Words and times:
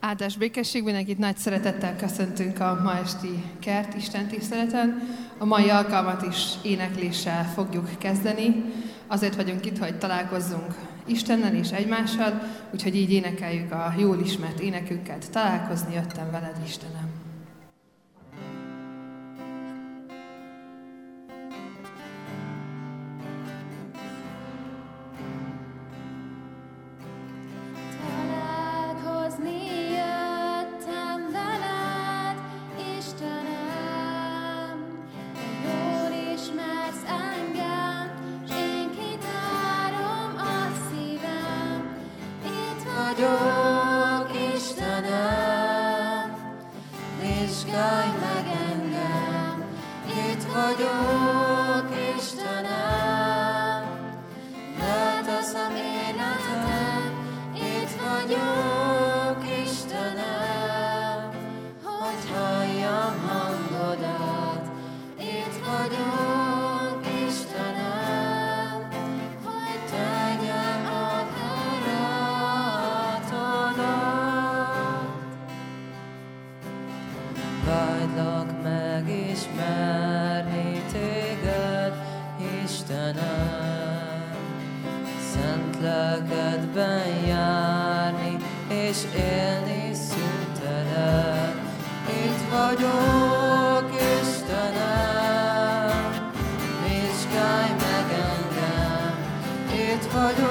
Áldás 0.00 0.36
békesség, 0.36 0.82
mindenkit 0.84 1.18
nagy 1.18 1.36
szeretettel 1.36 1.96
köszöntünk 1.96 2.60
a 2.60 2.80
ma 2.82 2.98
esti 2.98 3.44
kert 3.60 3.94
Isten 3.94 4.26
tiszteleten. 4.26 5.02
A 5.38 5.44
mai 5.44 5.68
alkalmat 5.68 6.22
is 6.22 6.44
énekléssel 6.62 7.44
fogjuk 7.44 7.98
kezdeni. 7.98 8.64
Azért 9.06 9.34
vagyunk 9.34 9.66
itt, 9.66 9.78
hogy 9.78 9.98
találkozzunk 9.98 10.74
Istennel 11.06 11.54
és 11.54 11.70
egymással, 11.70 12.42
úgyhogy 12.70 12.96
így 12.96 13.12
énekeljük 13.12 13.72
a 13.72 13.94
jól 13.98 14.18
ismert 14.24 14.60
énekünket. 14.60 15.30
Találkozni 15.30 15.94
jöttem 15.94 16.30
veled, 16.30 16.56
Istenem. 16.66 17.17
덮어줘 100.18 100.47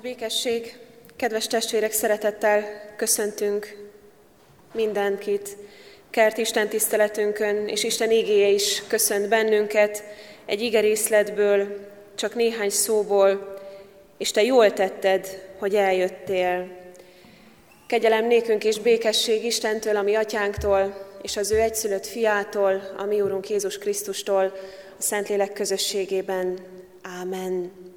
Áldás 0.00 0.18
békesség, 0.18 0.78
kedves 1.16 1.46
testvérek, 1.46 1.92
szeretettel 1.92 2.64
köszöntünk 2.96 3.76
mindenkit. 4.72 5.56
Kert 6.10 6.38
Isten 6.38 6.68
tiszteletünkön, 6.68 7.68
és 7.68 7.84
Isten 7.84 8.10
igéje 8.10 8.48
is 8.48 8.82
köszönt 8.86 9.28
bennünket 9.28 10.04
egy 10.46 10.62
igerészletből, 10.62 11.88
csak 12.14 12.34
néhány 12.34 12.70
szóból, 12.70 13.58
és 14.18 14.30
te 14.30 14.42
jól 14.42 14.72
tetted, 14.72 15.52
hogy 15.58 15.74
eljöttél. 15.74 16.68
Kegyelem 17.86 18.26
nékünk 18.26 18.64
és 18.64 18.78
békesség 18.78 19.44
Istentől, 19.44 19.96
ami 19.96 20.14
atyánktól, 20.14 21.08
és 21.22 21.36
az 21.36 21.50
ő 21.50 21.60
egyszülött 21.60 22.06
fiától, 22.06 22.94
a 22.96 23.04
mi 23.04 23.20
Úrunk 23.20 23.48
Jézus 23.48 23.78
Krisztustól, 23.78 24.52
a 24.98 25.02
Szentlélek 25.02 25.52
közösségében. 25.52 26.58
Ámen. 27.02 27.88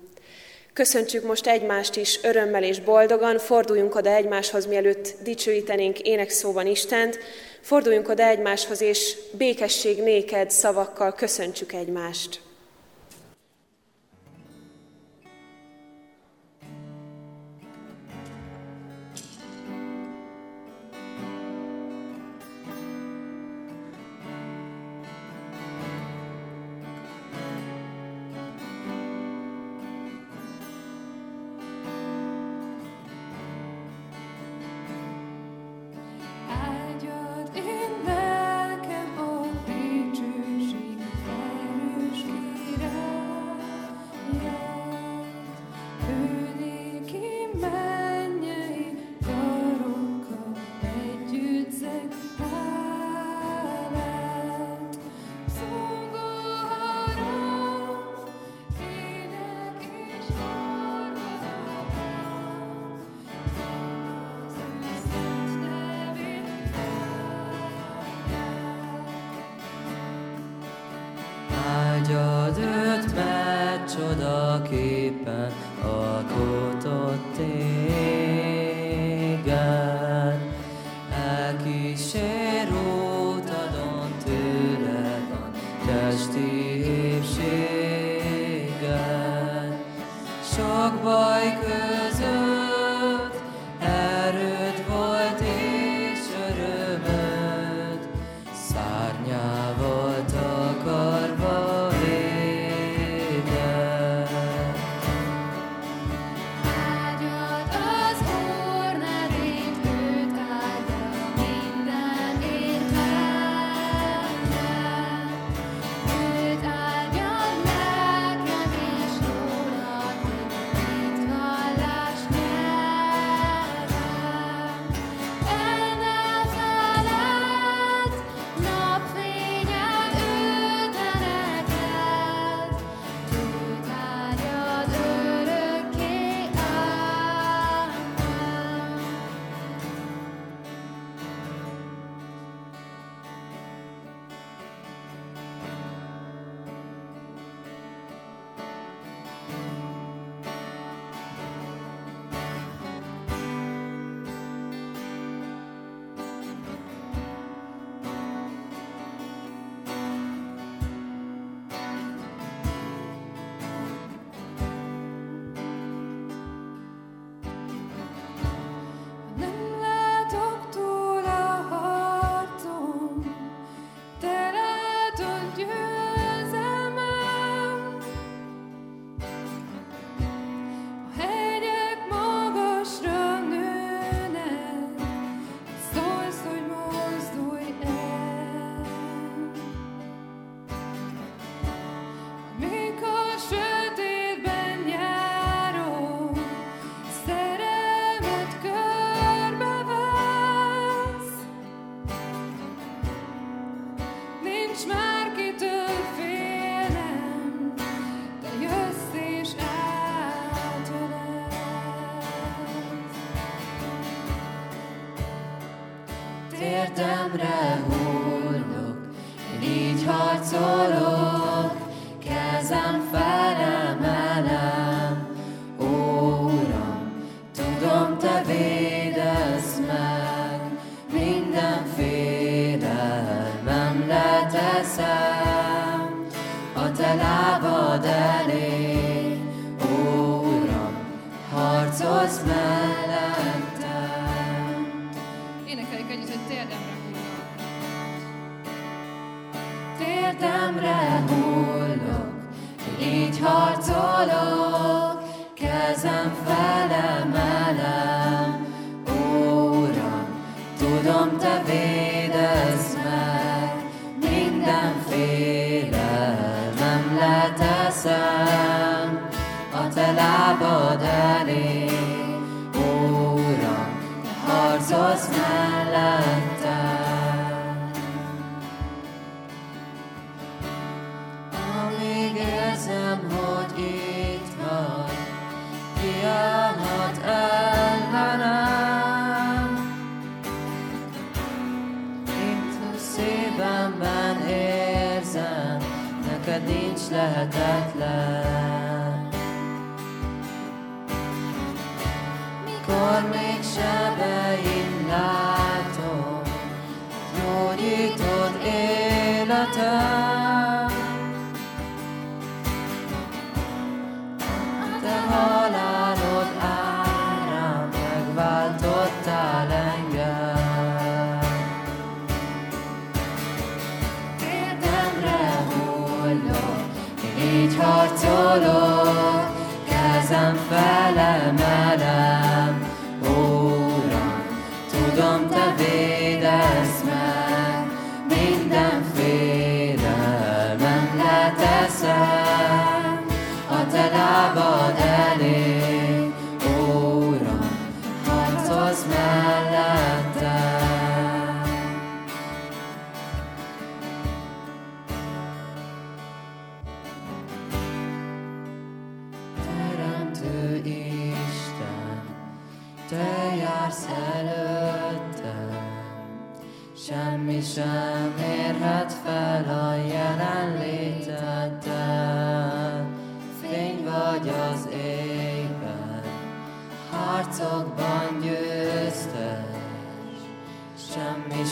Köszöntsük 0.74 1.24
most 1.24 1.48
egymást 1.48 1.96
is 1.96 2.20
örömmel 2.24 2.64
és 2.64 2.80
boldogan, 2.80 3.40
forduljunk 3.40 3.96
oda 3.96 4.10
egymáshoz, 4.10 4.66
mielőtt 4.66 5.16
dicsőítenénk 5.24 6.00
énekszóban 6.00 6.68
Istent, 6.68 7.20
forduljunk 7.62 8.10
oda 8.10 8.24
egymáshoz, 8.24 8.82
és 8.82 9.18
békesség 9.32 10.02
néked 10.02 10.52
szavakkal 10.52 11.14
köszöntsük 11.14 11.74
egymást. 11.74 12.43
testi 86.14 86.84
épséggel, 87.16 87.70
sok 90.44 90.94
baj 91.04 91.60
köz. 91.60 92.03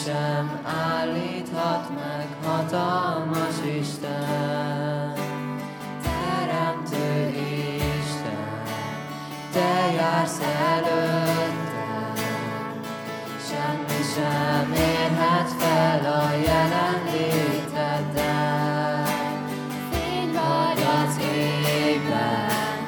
Sem 0.06 0.60
állíthat 0.64 1.90
meg 1.96 2.28
hatalmas 2.46 3.56
Isten. 3.80 5.14
Teremtő 6.04 7.28
Isten, 8.00 8.62
te 9.52 9.92
jársz 9.96 10.40
előtt, 10.74 11.70
semmi 13.50 14.02
sem 14.16 14.68
érhet 14.74 15.50
fel 15.60 16.02
a 16.14 16.16
jelenléteddel. 16.46 19.06
Fény 19.92 20.32
vagy 20.32 20.82
az 21.02 21.16
égben, 21.34 22.80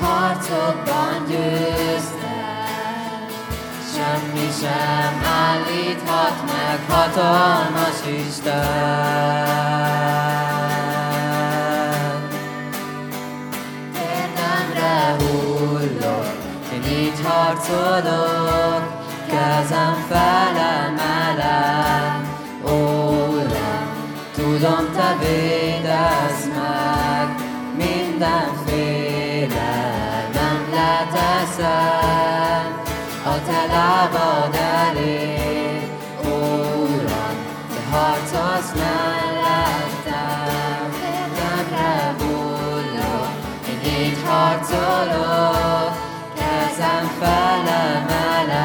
harcokban 0.00 1.16
győztél, 1.28 3.26
semmi 3.94 4.48
sem 4.60 5.17
állíthat 5.88 6.36
meg 6.46 6.80
hatalmas 6.88 8.00
Isten. 8.26 8.64
Érdemre 13.94 15.16
hullok, 15.18 16.26
én 16.72 16.84
így 16.98 17.20
harcolok, 17.24 18.82
kezem 19.26 20.04
felemelem, 20.08 21.56
Uram, 22.62 23.88
tudom, 24.34 24.84
Te 24.92 25.16
védesz 25.20 26.47
harcolok, 44.68 45.96
kezem 46.34 47.06
felemelem, 47.20 48.56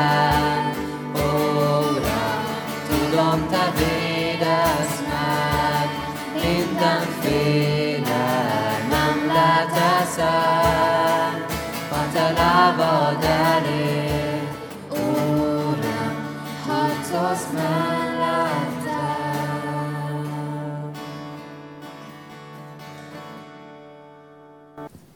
tudom, 2.87 3.47
te 3.49 3.71
védesz 3.77 5.01
meg, 5.09 5.87
mindenféle 6.43 8.25
nem 8.89 9.17
leteszem, 9.27 10.25
a 11.91 12.11
te 12.13 12.31
lábad 12.31 13.23
elé, 13.23 14.41
Úram, 14.89 16.15
harcolsz 16.67 17.47
mellettem. 17.53 18.12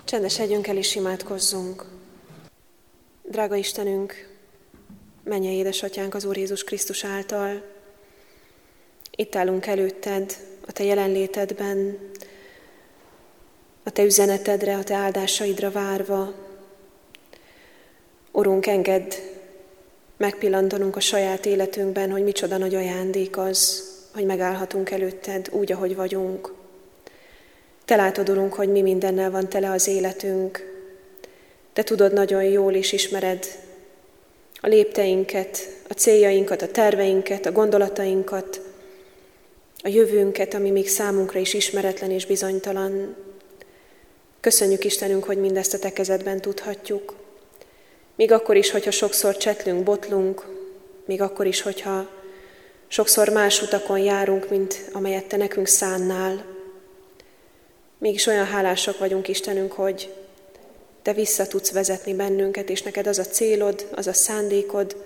Csendesedjünk 0.08 0.68
el 0.68 0.78
és 0.78 0.96
imádkozzunk. 0.96 1.86
Drága 3.24 3.56
Istenünk, 3.56 4.30
menje 5.24 5.52
édesatyánk 5.52 6.14
az 6.14 6.26
Úr 6.26 6.38
Jézus 6.38 6.64
Krisztus 6.64 7.04
által, 7.04 7.64
itt 9.16 9.36
állunk 9.36 9.66
előtted, 9.66 10.38
a 10.68 10.72
Te 10.72 10.84
jelenlétedben, 10.84 11.98
a 13.84 13.90
Te 13.90 14.04
üzenetedre, 14.04 14.76
a 14.76 14.84
Te 14.84 14.96
áldásaidra 14.96 15.72
várva. 15.72 16.34
Urunk, 18.32 18.66
engedd 18.66 19.14
megpillantanunk 20.18 20.96
a 20.96 21.00
saját 21.00 21.46
életünkben, 21.46 22.12
hogy 22.12 22.24
micsoda 22.24 22.58
nagy 22.58 22.76
ajándék 22.76 23.38
az, 23.38 23.84
hogy 24.14 24.26
megállhatunk 24.26 24.90
előtted 24.90 25.50
úgy, 25.52 25.72
ahogy 25.72 25.96
vagyunk. 25.96 26.57
Te 27.88 27.96
látod, 27.96 28.30
Urunk, 28.30 28.54
hogy 28.54 28.70
mi 28.70 28.82
mindennel 28.82 29.32
van 29.32 29.50
tele 29.50 29.72
az 29.72 29.88
életünk. 29.88 30.74
Te 31.74 31.84
tudod 31.84 32.14
nagyon 32.14 32.44
jól 32.44 32.74
és 32.74 32.92
ismered 32.92 33.46
a 34.60 34.68
lépteinket, 34.68 35.70
a 35.88 35.94
céljainkat, 35.94 36.62
a 36.62 36.72
terveinket, 36.72 37.46
a 37.46 37.52
gondolatainkat, 37.52 38.62
a 39.84 39.88
jövőnket, 39.88 40.54
ami 40.54 40.70
még 40.70 40.90
számunkra 40.90 41.40
is 41.40 41.54
ismeretlen 41.54 42.12
és 42.12 42.26
bizonytalan. 42.26 43.16
Köszönjük 44.40 44.84
Istenünk, 44.84 45.24
hogy 45.24 45.38
mindezt 45.38 45.74
a 45.74 45.80
te 45.80 45.94
kezedben 45.94 46.42
tudhatjuk. 46.42 47.16
Még 48.16 48.32
akkor 48.32 48.56
is, 48.56 48.72
hogyha 48.72 48.92
sokszor 48.92 49.38
csetlünk, 49.38 49.84
botlunk, 49.84 50.46
még 51.06 51.22
akkor 51.22 51.46
is, 51.46 51.62
hogyha 51.62 52.10
sokszor 52.88 53.30
más 53.30 53.62
utakon 53.62 54.00
járunk, 54.00 54.50
mint 54.50 54.90
amelyet 54.94 55.26
te 55.26 55.38
nekünk 55.38 55.68
szánnál. 55.68 56.56
Mégis 57.98 58.26
olyan 58.26 58.46
hálásak 58.46 58.98
vagyunk 58.98 59.28
Istenünk, 59.28 59.72
hogy 59.72 60.14
te 61.02 61.14
vissza 61.14 61.48
tudsz 61.48 61.72
vezetni 61.72 62.14
bennünket, 62.14 62.70
és 62.70 62.82
neked 62.82 63.08
az 63.08 63.20
a 63.20 63.24
célod, 63.24 63.88
az 63.96 64.08
a 64.08 64.14
szándékod, 64.14 65.06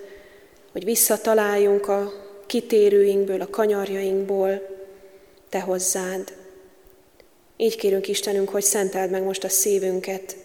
hogy 0.72 0.84
visszataláljunk 0.84 1.88
a 1.88 2.12
kitérőinkből, 2.46 3.40
a 3.40 3.50
kanyarjainkból, 3.50 4.60
te 5.48 5.60
hozzád. 5.60 6.32
Így 7.56 7.76
kérünk 7.76 8.08
Istenünk, 8.08 8.48
hogy 8.48 8.62
szenteld 8.62 9.10
meg 9.10 9.22
most 9.22 9.44
a 9.44 9.48
szívünket, 9.48 10.36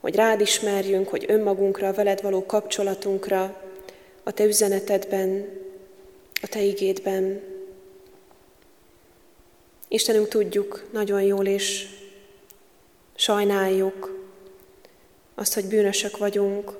hogy 0.00 0.14
rád 0.14 0.40
ismerjünk, 0.40 1.08
hogy 1.08 1.24
önmagunkra, 1.28 1.88
a 1.88 1.92
veled 1.92 2.22
való 2.22 2.46
kapcsolatunkra, 2.46 3.62
a 4.22 4.32
te 4.32 4.44
üzenetedben, 4.44 5.48
a 6.42 6.46
te 6.46 6.60
igédben. 6.60 7.51
Istenünk 9.92 10.28
tudjuk 10.28 10.84
nagyon 10.92 11.22
jól, 11.22 11.46
és 11.46 11.86
sajnáljuk 13.14 14.28
azt, 15.34 15.54
hogy 15.54 15.64
bűnösök 15.64 16.16
vagyunk, 16.16 16.72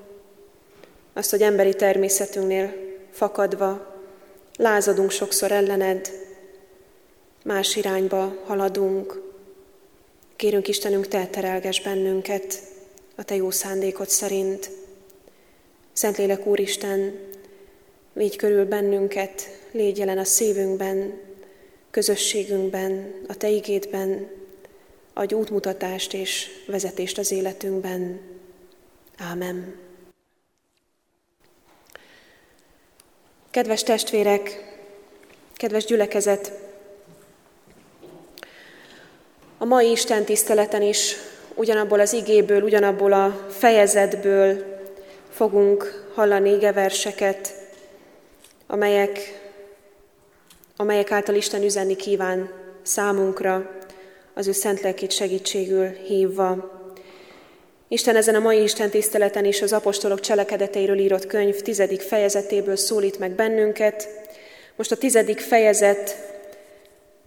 azt, 1.12 1.30
hogy 1.30 1.42
emberi 1.42 1.74
természetünknél 1.74 2.74
fakadva 3.10 3.96
lázadunk 4.56 5.10
sokszor 5.10 5.52
ellened, 5.52 6.10
más 7.44 7.76
irányba 7.76 8.42
haladunk. 8.44 9.20
Kérünk 10.36 10.68
Istenünk, 10.68 11.08
te 11.08 11.26
terelges 11.26 11.80
bennünket 11.80 12.62
a 13.16 13.22
te 13.22 13.34
jó 13.34 13.50
szándékod 13.50 14.08
szerint. 14.08 14.70
Szentlélek 15.92 16.46
Úristen, 16.46 17.18
védj 18.12 18.36
körül 18.36 18.64
bennünket, 18.64 19.58
légy 19.70 19.98
jelen 19.98 20.18
a 20.18 20.24
szívünkben, 20.24 21.30
közösségünkben, 21.92 23.14
a 23.28 23.36
Te 23.36 23.48
igédben, 23.48 24.30
adj 25.12 25.34
útmutatást 25.34 26.14
és 26.14 26.48
vezetést 26.66 27.18
az 27.18 27.30
életünkben. 27.30 28.20
Ámen. 29.18 29.74
Kedves 33.50 33.82
testvérek, 33.82 34.74
kedves 35.54 35.84
gyülekezet, 35.84 36.52
a 39.58 39.64
mai 39.64 39.90
Isten 39.90 40.24
tiszteleten 40.24 40.82
is 40.82 41.16
ugyanabból 41.54 42.00
az 42.00 42.12
igéből, 42.12 42.62
ugyanabból 42.62 43.12
a 43.12 43.46
fejezetből 43.50 44.64
fogunk 45.30 46.06
hallani 46.14 46.50
igeverseket, 46.50 47.54
amelyek, 48.66 49.41
amelyek 50.76 51.10
által 51.10 51.34
Isten 51.34 51.62
üzenni 51.62 51.96
kíván 51.96 52.50
számunkra, 52.82 53.70
az 54.34 54.46
ő 54.46 54.52
szent 54.52 54.80
lelkét 54.80 55.10
segítségül 55.10 55.86
hívva. 55.86 56.80
Isten 57.88 58.16
ezen 58.16 58.34
a 58.34 58.38
mai 58.38 58.62
Isten 58.62 58.90
tiszteleten 58.90 59.44
is 59.44 59.62
az 59.62 59.72
apostolok 59.72 60.20
cselekedeteiről 60.20 60.98
írott 60.98 61.26
könyv 61.26 61.56
tizedik 61.56 62.00
fejezetéből 62.00 62.76
szólít 62.76 63.18
meg 63.18 63.30
bennünket. 63.30 64.08
Most 64.76 64.92
a 64.92 64.96
tizedik 64.96 65.40
fejezet 65.40 66.16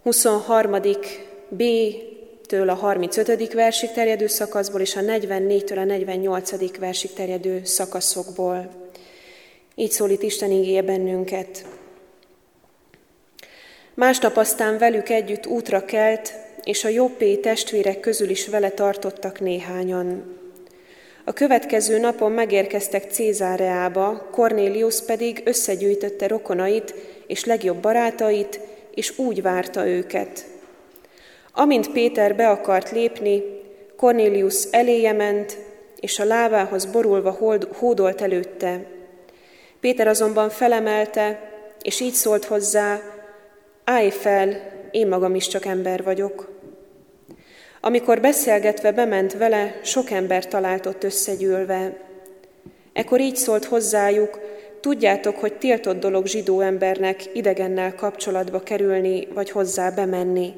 23. 0.02 0.80
B 1.48 1.62
től 2.46 2.68
a 2.68 2.74
35. 2.74 3.52
versig 3.52 3.92
terjedő 3.92 4.26
szakaszból 4.26 4.80
és 4.80 4.96
a 4.96 5.00
44-től 5.00 5.76
a 5.76 5.84
48. 5.84 6.78
versig 6.78 7.12
terjedő 7.12 7.60
szakaszokból. 7.64 8.70
Így 9.74 9.90
szólít 9.90 10.22
Isten 10.22 10.50
ígéje 10.50 10.82
bennünket. 10.82 11.64
Másnap 13.96 14.36
aztán 14.36 14.78
velük 14.78 15.08
együtt 15.08 15.46
útra 15.46 15.84
kelt, 15.84 16.32
és 16.64 16.84
a 16.84 16.88
jobbé 16.88 17.36
testvérek 17.36 18.00
közül 18.00 18.28
is 18.28 18.48
vele 18.48 18.70
tartottak 18.70 19.40
néhányan. 19.40 20.38
A 21.24 21.32
következő 21.32 21.98
napon 21.98 22.32
megérkeztek 22.32 23.10
Cézáreába, 23.10 24.28
Cornélius 24.30 25.02
pedig 25.04 25.42
összegyűjtötte 25.44 26.26
rokonait 26.26 26.94
és 27.26 27.44
legjobb 27.44 27.76
barátait, 27.78 28.60
és 28.94 29.18
úgy 29.18 29.42
várta 29.42 29.86
őket– 29.86 30.44
Amint 31.58 31.92
Péter 31.92 32.36
be 32.36 32.48
akart 32.48 32.90
lépni, 32.90 33.42
Cornélius 33.96 34.64
eléje 34.70 35.12
ment, 35.12 35.56
és 36.00 36.18
a 36.18 36.24
lábához 36.24 36.84
borulva 36.84 37.38
hódolt 37.72 38.20
előtte. 38.20 38.86
Péter 39.80 40.08
azonban 40.08 40.50
felemelte, 40.50 41.50
és 41.82 42.00
így 42.00 42.12
szólt 42.12 42.44
hozzá, 42.44 43.00
állj 43.86 44.10
fel, 44.10 44.60
én 44.90 45.06
magam 45.06 45.34
is 45.34 45.48
csak 45.48 45.64
ember 45.64 46.02
vagyok. 46.02 46.48
Amikor 47.80 48.20
beszélgetve 48.20 48.92
bement 48.92 49.32
vele, 49.32 49.80
sok 49.82 50.10
ember 50.10 50.46
talált 50.46 50.86
ott 50.86 51.04
összegyűlve. 51.04 51.96
Ekkor 52.92 53.20
így 53.20 53.36
szólt 53.36 53.64
hozzájuk, 53.64 54.40
tudjátok, 54.80 55.36
hogy 55.36 55.52
tiltott 55.52 56.00
dolog 56.00 56.26
zsidó 56.26 56.60
embernek 56.60 57.22
idegennel 57.32 57.94
kapcsolatba 57.94 58.60
kerülni, 58.60 59.28
vagy 59.34 59.50
hozzá 59.50 59.90
bemenni. 59.90 60.52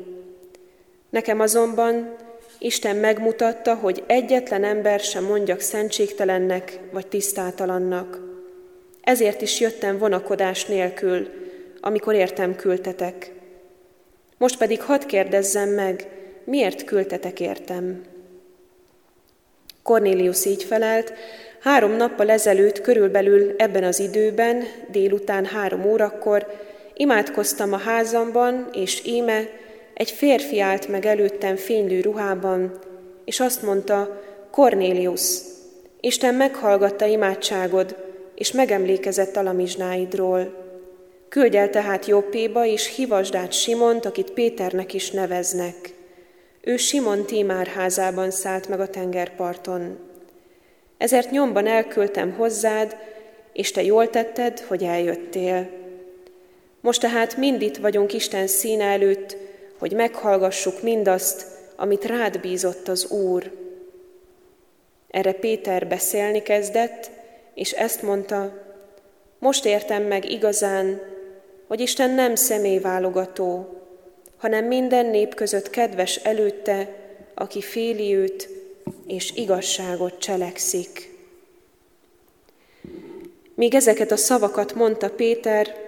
Nekem 1.11 1.41
azonban 1.41 2.17
Isten 2.59 2.97
megmutatta, 2.97 3.75
hogy 3.75 4.03
egyetlen 4.07 4.65
ember 4.65 5.01
sem 5.01 5.25
mondjak 5.25 5.61
szentségtelennek 5.61 6.79
vagy 6.93 7.07
tisztátalannak. 7.07 8.21
Ezért 9.03 9.43
is 9.43 9.61
jöttem 9.61 9.99
vonakodás 9.99 10.65
nélkül, 10.65 11.29
amikor 11.81 12.15
értem 12.15 12.57
küldtetek. 12.57 13.33
Most 14.39 14.59
pedig 14.59 14.83
hadd 14.83 15.07
kérdezzem 15.07 15.69
meg, 15.69 16.09
miért 16.45 16.85
küldtetek 16.85 17.41
értem? 17.41 18.03
Cornélius 19.83 20.45
így 20.45 20.65
felelt, 20.65 21.13
három 21.61 21.93
nappal 21.93 22.31
ezelőtt 22.31 22.81
körülbelül 22.81 23.55
ebben 23.57 23.85
az 23.85 23.99
időben, 23.99 24.63
délután 24.91 25.45
három 25.45 25.85
órakor, 25.85 26.47
imádkoztam 26.95 27.73
a 27.73 27.77
házamban, 27.77 28.69
és 28.73 29.03
íme, 29.07 29.49
egy 29.95 30.11
férfi 30.11 30.61
állt 30.61 30.89
meg 30.89 31.07
előttem 31.07 31.57
fénylő 31.57 32.01
ruhában, 32.01 32.79
és 33.25 33.41
azt 33.41 33.63
mondta, 33.63 34.23
Cornélius, 34.51 35.39
Isten 36.01 36.35
meghallgatta 36.35 37.05
imádságod, 37.05 37.97
és 38.35 38.53
megemlékezett 38.53 39.37
a 39.37 39.43
lamizsnáidról. 39.43 40.68
Küldj 41.29 41.57
el 41.57 41.71
tehát 41.71 42.07
Jobbéba, 42.07 42.65
és 42.65 42.95
hivasd 42.95 43.35
át 43.35 43.53
Simont, 43.53 44.05
akit 44.05 44.31
Péternek 44.31 44.95
is 44.95 45.11
neveznek. 45.11 45.95
Ő 46.61 46.77
Simon 46.77 47.25
Tímár 47.25 47.67
házában 47.67 48.31
szállt 48.31 48.69
meg 48.69 48.81
a 48.81 48.89
tengerparton. 48.89 49.99
Ezért 50.99 51.31
nyomban 51.31 51.67
elküldtem 51.67 52.33
hozzád, 52.33 52.97
és 53.53 53.71
te 53.71 53.83
jól 53.83 54.11
tetted, 54.11 54.61
hogy 54.61 54.83
eljöttél. 54.83 55.69
Most 56.81 57.01
tehát 57.01 57.37
mind 57.37 57.63
itt 57.63 57.77
vagyunk 57.77 58.13
Isten 58.13 58.47
színe 58.47 58.85
előtt, 58.85 59.37
hogy 59.79 59.93
meghallgassuk 59.93 60.83
mindazt, 60.83 61.47
amit 61.77 62.05
rád 62.05 62.41
bízott 62.41 62.89
az 62.89 63.11
Úr. 63.11 63.53
Erre 65.11 65.33
Péter 65.33 65.87
beszélni 65.87 66.43
kezdett, 66.43 67.11
és 67.55 67.73
ezt 67.73 68.03
mondta, 68.03 68.67
most 69.39 69.65
értem 69.65 70.03
meg 70.03 70.31
igazán, 70.31 71.01
hogy 71.69 71.81
Isten 71.81 72.11
nem 72.11 72.35
személyválogató, 72.35 73.69
hanem 74.37 74.65
minden 74.65 75.07
nép 75.07 75.35
között 75.35 75.71
kedves 75.71 76.17
előtte, 76.17 76.97
aki 77.35 77.61
féli 77.61 78.15
őt 78.15 78.49
és 79.07 79.33
igazságot 79.35 80.19
cselekszik. 80.19 81.17
Míg 83.55 83.75
ezeket 83.75 84.11
a 84.11 84.17
szavakat 84.17 84.75
mondta 84.75 85.11
Péter, 85.11 85.87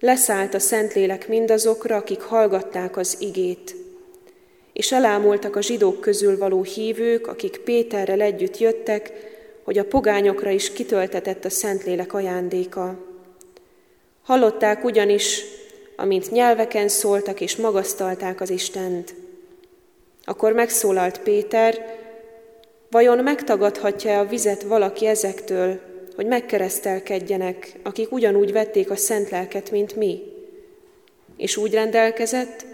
Leszállt 0.00 0.54
a 0.54 0.58
Szentlélek 0.58 1.28
mindazokra, 1.28 1.96
akik 1.96 2.20
hallgatták 2.20 2.96
az 2.96 3.16
igét, 3.20 3.74
és 4.72 4.92
elámultak 4.92 5.56
a 5.56 5.62
zsidók 5.62 6.00
közül 6.00 6.38
való 6.38 6.62
hívők, 6.62 7.26
akik 7.26 7.58
Péterrel 7.58 8.20
együtt 8.20 8.58
jöttek, 8.58 9.12
hogy 9.64 9.78
a 9.78 9.84
pogányokra 9.84 10.50
is 10.50 10.72
kitöltetett 10.72 11.44
a 11.44 11.50
Szentlélek 11.50 12.14
ajándéka. 12.14 13.07
Hallották 14.28 14.84
ugyanis, 14.84 15.44
amint 15.96 16.30
nyelveken 16.30 16.88
szóltak 16.88 17.40
és 17.40 17.56
magasztalták 17.56 18.40
az 18.40 18.50
Istent. 18.50 19.14
Akkor 20.24 20.52
megszólalt 20.52 21.20
Péter, 21.20 21.98
vajon 22.90 23.18
megtagadhatja 23.18 24.18
a 24.18 24.26
vizet 24.26 24.62
valaki 24.62 25.06
ezektől, 25.06 25.80
hogy 26.16 26.26
megkeresztelkedjenek, 26.26 27.72
akik 27.82 28.12
ugyanúgy 28.12 28.52
vették 28.52 28.90
a 28.90 28.96
szent 28.96 29.30
lelket, 29.30 29.70
mint 29.70 29.96
mi? 29.96 30.22
És 31.36 31.56
úgy 31.56 31.72
rendelkezett, 31.72 32.66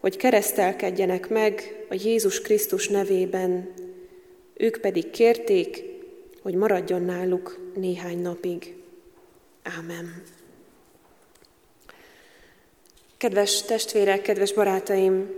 hogy 0.00 0.16
keresztelkedjenek 0.16 1.28
meg 1.28 1.84
a 1.88 1.94
Jézus 2.04 2.40
Krisztus 2.40 2.88
nevében. 2.88 3.72
Ők 4.56 4.76
pedig 4.76 5.10
kérték, 5.10 5.84
hogy 6.42 6.54
maradjon 6.54 7.02
náluk 7.02 7.72
néhány 7.74 8.18
napig. 8.18 8.74
Ámen. 9.62 10.33
Kedves 13.24 13.62
testvérek, 13.62 14.22
kedves 14.22 14.52
barátaim! 14.52 15.30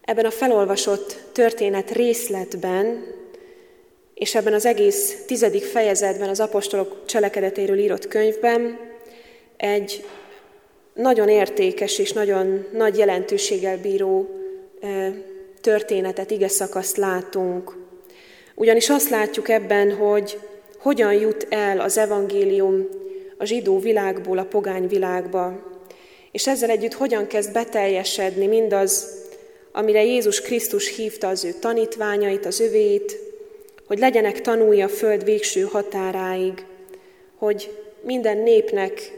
Ebben 0.00 0.24
a 0.24 0.30
felolvasott 0.30 1.16
történet 1.32 1.90
részletben, 1.90 3.06
és 4.14 4.34
ebben 4.34 4.52
az 4.52 4.66
egész 4.66 5.24
tizedik 5.26 5.64
fejezetben, 5.64 6.28
az 6.28 6.40
apostolok 6.40 7.04
cselekedetéről 7.04 7.78
írott 7.78 8.08
könyvben 8.08 8.78
egy 9.56 10.04
nagyon 10.94 11.28
értékes 11.28 11.98
és 11.98 12.12
nagyon 12.12 12.66
nagy 12.72 12.98
jelentőséggel 12.98 13.78
bíró 13.78 14.28
történetet, 15.60 16.30
ige 16.30 16.48
szakaszt 16.48 16.96
látunk. 16.96 17.76
Ugyanis 18.54 18.88
azt 18.88 19.10
látjuk 19.10 19.48
ebben, 19.48 19.96
hogy 19.96 20.38
hogyan 20.78 21.12
jut 21.12 21.46
el 21.48 21.80
az 21.80 21.98
evangélium 21.98 23.04
a 23.38 23.44
zsidó 23.44 23.78
világból 23.78 24.38
a 24.38 24.44
pogány 24.44 24.88
világba, 24.88 25.74
és 26.32 26.46
ezzel 26.46 26.70
együtt 26.70 26.94
hogyan 26.94 27.26
kezd 27.26 27.52
beteljesedni 27.52 28.46
mindaz, 28.46 29.06
amire 29.72 30.04
Jézus 30.04 30.40
Krisztus 30.40 30.96
hívta 30.96 31.28
az 31.28 31.44
ő 31.44 31.52
tanítványait, 31.60 32.46
az 32.46 32.60
övéit, 32.60 33.18
hogy 33.86 33.98
legyenek 33.98 34.40
tanulja 34.40 34.84
a 34.84 34.88
föld 34.88 35.24
végső 35.24 35.60
határáig, 35.60 36.64
hogy 37.36 37.70
minden 38.00 38.38
népnek 38.38 39.12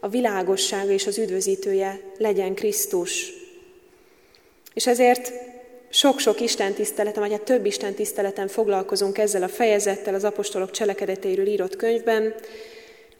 a 0.00 0.08
világossága 0.08 0.90
és 0.90 1.06
az 1.06 1.18
üdvözítője 1.18 2.00
legyen 2.18 2.54
Krisztus. 2.54 3.32
És 4.74 4.86
ezért 4.86 5.32
sok-sok 5.88 6.40
Isten 6.40 6.72
tiszteleten, 6.72 7.22
vagy 7.22 7.32
hát 7.32 7.42
több 7.42 7.66
Isten 7.66 7.94
tiszteleten 7.94 8.48
foglalkozunk 8.48 9.18
ezzel 9.18 9.42
a 9.42 9.48
fejezettel 9.48 10.14
az 10.14 10.24
apostolok 10.24 10.70
cselekedeteiről 10.70 11.46
írott 11.46 11.76
könyvben. 11.76 12.34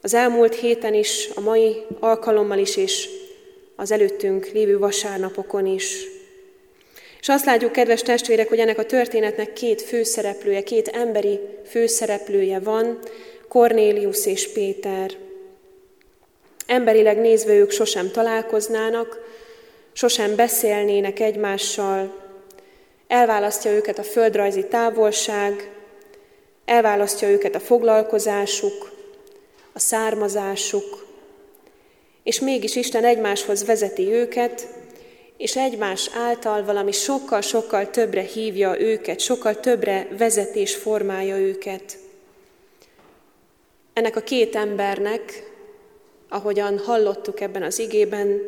Az 0.02 0.14
elmúlt 0.14 0.54
héten 0.54 0.94
is, 0.94 1.28
a 1.34 1.40
mai 1.40 1.82
alkalommal 2.00 2.58
is, 2.58 2.76
és 2.76 3.08
az 3.76 3.90
előttünk 3.90 4.46
lévő 4.46 4.78
vasárnapokon 4.78 5.66
is. 5.66 6.06
És 7.20 7.28
azt 7.28 7.44
látjuk, 7.44 7.72
kedves 7.72 8.02
testvérek, 8.02 8.48
hogy 8.48 8.58
ennek 8.58 8.78
a 8.78 8.86
történetnek 8.86 9.52
két 9.52 9.82
főszereplője, 9.82 10.62
két 10.62 10.88
emberi 10.88 11.40
főszereplője 11.66 12.58
van, 12.58 12.98
Kornélius 13.48 14.26
és 14.26 14.52
Péter. 14.52 15.10
Emberileg 16.66 17.18
nézve 17.18 17.52
ők 17.52 17.70
sosem 17.70 18.10
találkoznának, 18.10 19.20
sosem 19.92 20.36
beszélnének 20.36 21.20
egymással, 21.20 22.14
elválasztja 23.06 23.70
őket 23.70 23.98
a 23.98 24.02
földrajzi 24.02 24.66
távolság, 24.66 25.70
elválasztja 26.64 27.28
őket 27.28 27.54
a 27.54 27.60
foglalkozásuk, 27.60 28.91
a 29.72 29.78
származásuk, 29.78 31.06
és 32.22 32.40
mégis 32.40 32.76
Isten 32.76 33.04
egymáshoz 33.04 33.64
vezeti 33.64 34.12
őket, 34.12 34.68
és 35.37 35.56
egymás 35.56 36.11
által 36.14 36.64
valami 36.64 36.92
sokkal-sokkal 36.92 37.90
többre 37.90 38.20
hívja 38.20 38.80
őket, 38.80 39.20
sokkal 39.20 39.61
többre 39.61 40.08
vezetés 40.18 40.74
formálja 40.74 41.37
őket. 41.37 41.98
Ennek 43.92 44.16
a 44.16 44.20
két 44.20 44.56
embernek, 44.56 45.50
ahogyan 46.28 46.78
hallottuk 46.78 47.40
ebben 47.40 47.62
az 47.62 47.78
igében, 47.78 48.40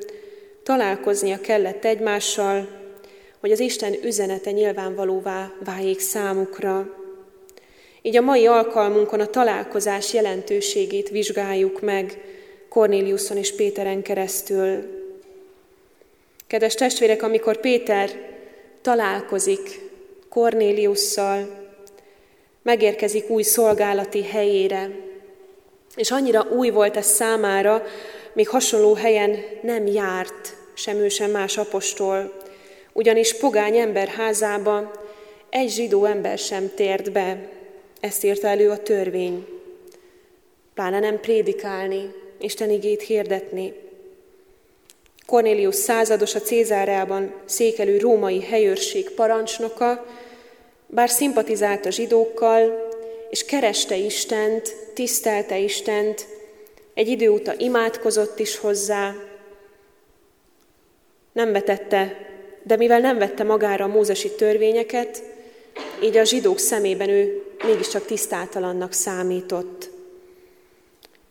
találkoznia 0.62 1.40
kellett 1.40 1.84
egymással, 1.84 2.68
hogy 3.40 3.52
az 3.52 3.60
Isten 3.60 3.94
üzenete 4.04 4.50
nyilvánvalóvá 4.50 5.52
váljék 5.64 6.00
számukra. 6.00 7.03
Így 8.06 8.16
a 8.16 8.20
mai 8.20 8.46
alkalmunkon 8.46 9.20
a 9.20 9.26
találkozás 9.26 10.12
jelentőségét 10.12 11.08
vizsgáljuk 11.08 11.80
meg 11.80 12.20
Kornéliuson 12.68 13.36
és 13.36 13.54
Péteren 13.54 14.02
keresztül. 14.02 14.84
Kedves 16.46 16.74
testvérek, 16.74 17.22
amikor 17.22 17.60
Péter 17.60 18.10
találkozik 18.82 19.80
Kornéliusszal, 20.28 21.68
megérkezik 22.62 23.30
új 23.30 23.42
szolgálati 23.42 24.22
helyére, 24.22 24.90
és 25.96 26.10
annyira 26.10 26.46
új 26.50 26.70
volt 26.70 26.96
ez 26.96 27.06
számára, 27.06 27.82
még 28.32 28.48
hasonló 28.48 28.94
helyen 28.94 29.36
nem 29.62 29.86
járt 29.86 30.56
sem 30.74 30.96
ő, 30.96 31.08
sem 31.08 31.30
más 31.30 31.56
apostol, 31.58 32.32
ugyanis 32.92 33.36
pogány 33.36 33.76
ember 33.76 34.08
házába 34.08 34.90
egy 35.50 35.70
zsidó 35.70 36.04
ember 36.04 36.38
sem 36.38 36.70
tért 36.74 37.12
be, 37.12 37.62
ezt 38.04 38.24
írta 38.24 38.46
elő 38.46 38.70
a 38.70 38.82
törvény. 38.82 39.46
Pláne 40.74 40.98
nem 40.98 41.20
prédikálni, 41.20 42.12
Isten 42.40 42.70
igét 42.70 43.02
hirdetni. 43.02 43.74
Cornélius 45.26 45.74
százados 45.74 46.34
a 46.34 46.40
Cézárában 46.40 47.34
székelő 47.44 47.98
római 47.98 48.42
helyőrség 48.42 49.10
parancsnoka, 49.10 50.06
bár 50.86 51.10
szimpatizált 51.10 51.86
a 51.86 51.90
zsidókkal, 51.90 52.88
és 53.30 53.44
kereste 53.44 53.96
Istent, 53.96 54.76
tisztelte 54.94 55.58
Istent, 55.58 56.26
egy 56.94 57.08
idő 57.08 57.28
óta 57.28 57.54
imádkozott 57.58 58.38
is 58.38 58.56
hozzá, 58.56 59.14
nem 61.32 61.52
vetette, 61.52 62.16
de 62.62 62.76
mivel 62.76 63.00
nem 63.00 63.18
vette 63.18 63.44
magára 63.44 63.84
a 63.84 63.88
mózesi 63.88 64.30
törvényeket, 64.30 65.22
így 66.02 66.16
a 66.16 66.24
zsidók 66.24 66.58
szemében 66.58 67.08
ő 67.08 67.43
mégiscsak 67.64 68.06
tisztátalannak 68.06 68.92
számított. 68.92 69.90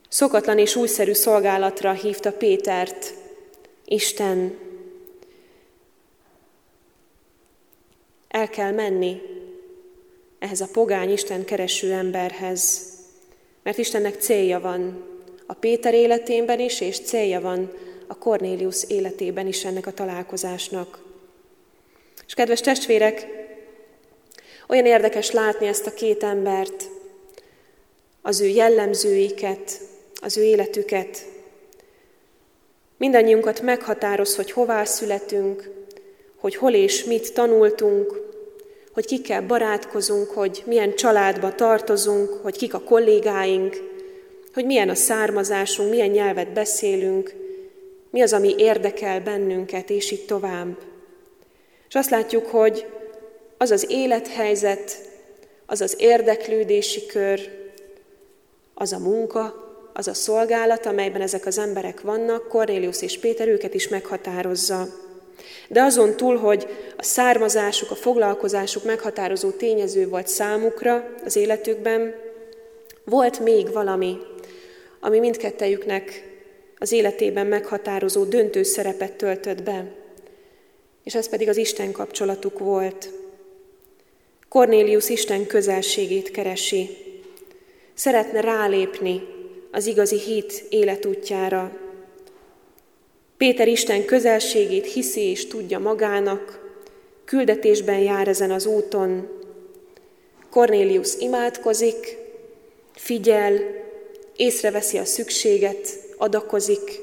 Szokatlan 0.10 0.58
és 0.58 0.76
újszerű 0.76 1.13
szolgálatra 1.13 1.91
hívta 1.91 2.32
Pétert, 2.32 3.13
Isten. 3.86 4.58
El 8.28 8.50
kell 8.50 8.72
menni 8.72 9.22
ehhez 10.39 10.62
a 10.62 10.67
pogány 10.72 11.12
Isten 11.12 11.46
kereső 11.46 11.91
emberhez, 11.91 12.91
mert 13.63 13.78
Istennek 13.78 14.22
célja 14.22 14.60
van 14.60 15.04
a 15.46 15.54
Péter 15.54 15.93
életében 15.93 16.60
is, 16.60 16.82
és 16.82 17.00
célja 17.00 17.41
van 17.41 17.72
a 18.08 18.17
Cornélius 18.17 18.84
életében 18.88 19.48
is 19.48 19.65
ennek 19.65 19.88
a 19.88 19.93
találkozásnak. 19.93 21.04
És 22.28 22.34
kedves 22.34 22.62
testvérek, 22.62 23.42
olyan 24.73 24.86
érdekes 24.86 25.31
látni 25.31 25.67
ezt 25.67 25.88
a 25.88 25.93
két 25.93 26.23
embert, 26.23 26.89
az 28.21 28.41
ő 28.41 28.47
jellemzőiket, 28.47 29.79
az 30.21 30.38
ő 30.38 30.43
életüket. 30.43 31.25
Mindannyiunkat 32.97 33.62
meghatároz, 33.62 34.36
hogy 34.36 34.51
hová 34.51 34.83
születünk, 34.83 35.69
hogy 36.36 36.55
hol 36.55 36.73
és 36.73 37.03
mit 37.03 37.33
tanultunk, 37.33 38.21
hogy 38.93 39.05
kikkel 39.05 39.41
barátkozunk, 39.41 40.29
hogy 40.29 40.63
milyen 40.65 40.95
családba 40.95 41.55
tartozunk, 41.55 42.29
hogy 42.29 42.57
kik 42.57 42.73
a 42.73 42.83
kollégáink, 42.83 43.75
hogy 44.53 44.65
milyen 44.65 44.89
a 44.89 44.95
származásunk, 44.95 45.89
milyen 45.89 46.09
nyelvet 46.09 46.53
beszélünk, 46.53 47.33
mi 48.09 48.21
az, 48.21 48.33
ami 48.33 48.55
érdekel 48.57 49.21
bennünket, 49.21 49.89
és 49.89 50.12
így 50.12 50.25
tovább. 50.25 50.77
És 51.88 51.95
azt 51.95 52.09
látjuk, 52.09 52.45
hogy 52.45 52.86
az 53.63 53.71
az 53.71 53.86
élethelyzet, 53.89 54.97
az 55.65 55.82
az 55.82 55.95
érdeklődési 55.97 57.06
kör, 57.06 57.39
az 58.73 58.93
a 58.93 58.99
munka, 58.99 59.54
az 59.93 60.08
a 60.08 60.13
szolgálat, 60.13 60.86
amelyben 60.86 61.21
ezek 61.21 61.45
az 61.45 61.58
emberek 61.58 62.02
vannak, 62.02 62.47
Cornélius 62.47 63.02
és 63.02 63.19
Péter 63.19 63.47
őket 63.47 63.73
is 63.73 63.88
meghatározza. 63.88 64.88
De 65.67 65.82
azon 65.82 66.15
túl, 66.15 66.38
hogy 66.38 66.67
a 66.97 67.04
származásuk, 67.04 67.91
a 67.91 67.95
foglalkozásuk 67.95 68.84
meghatározó 68.84 69.49
tényező 69.49 70.08
volt 70.08 70.28
számukra 70.28 71.06
az 71.26 71.36
életükben, 71.36 72.15
volt 73.06 73.39
még 73.39 73.71
valami, 73.71 74.17
ami 74.99 75.19
mindkettejüknek 75.19 76.32
az 76.78 76.91
életében 76.91 77.47
meghatározó 77.47 78.23
döntő 78.23 78.63
szerepet 78.63 79.13
töltött 79.13 79.63
be, 79.63 79.86
és 81.04 81.15
ez 81.15 81.30
pedig 81.30 81.49
az 81.49 81.58
Isten 81.58 81.91
kapcsolatuk 81.91 82.60
volt. 82.60 83.10
Cornélius 84.54 85.10
Isten 85.10 85.46
közelségét 85.48 86.32
keresi. 86.32 86.89
Szeretne 87.94 88.42
rálépni 88.42 89.22
az 89.72 89.86
igazi 89.86 90.20
hit 90.20 90.66
életútjára. 90.70 91.78
Péter 93.38 93.68
Isten 93.68 94.06
közelségét 94.06 94.86
hiszi 94.86 95.22
és 95.22 95.48
tudja 95.48 95.80
magának, 95.80 96.72
küldetésben 97.26 98.00
jár 98.00 98.28
ezen 98.28 98.52
az 98.52 98.66
úton. 98.66 99.30
Cornélius 100.50 101.16
imádkozik, 101.20 102.18
figyel, 102.96 103.60
észreveszi 104.36 104.98
a 104.98 105.06
szükséget, 105.06 105.88
adakozik. 106.18 107.02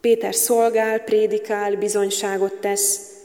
Péter 0.00 0.34
szolgál, 0.34 0.98
prédikál, 1.00 1.76
bizonyságot 1.76 2.54
tesz. 2.54 3.16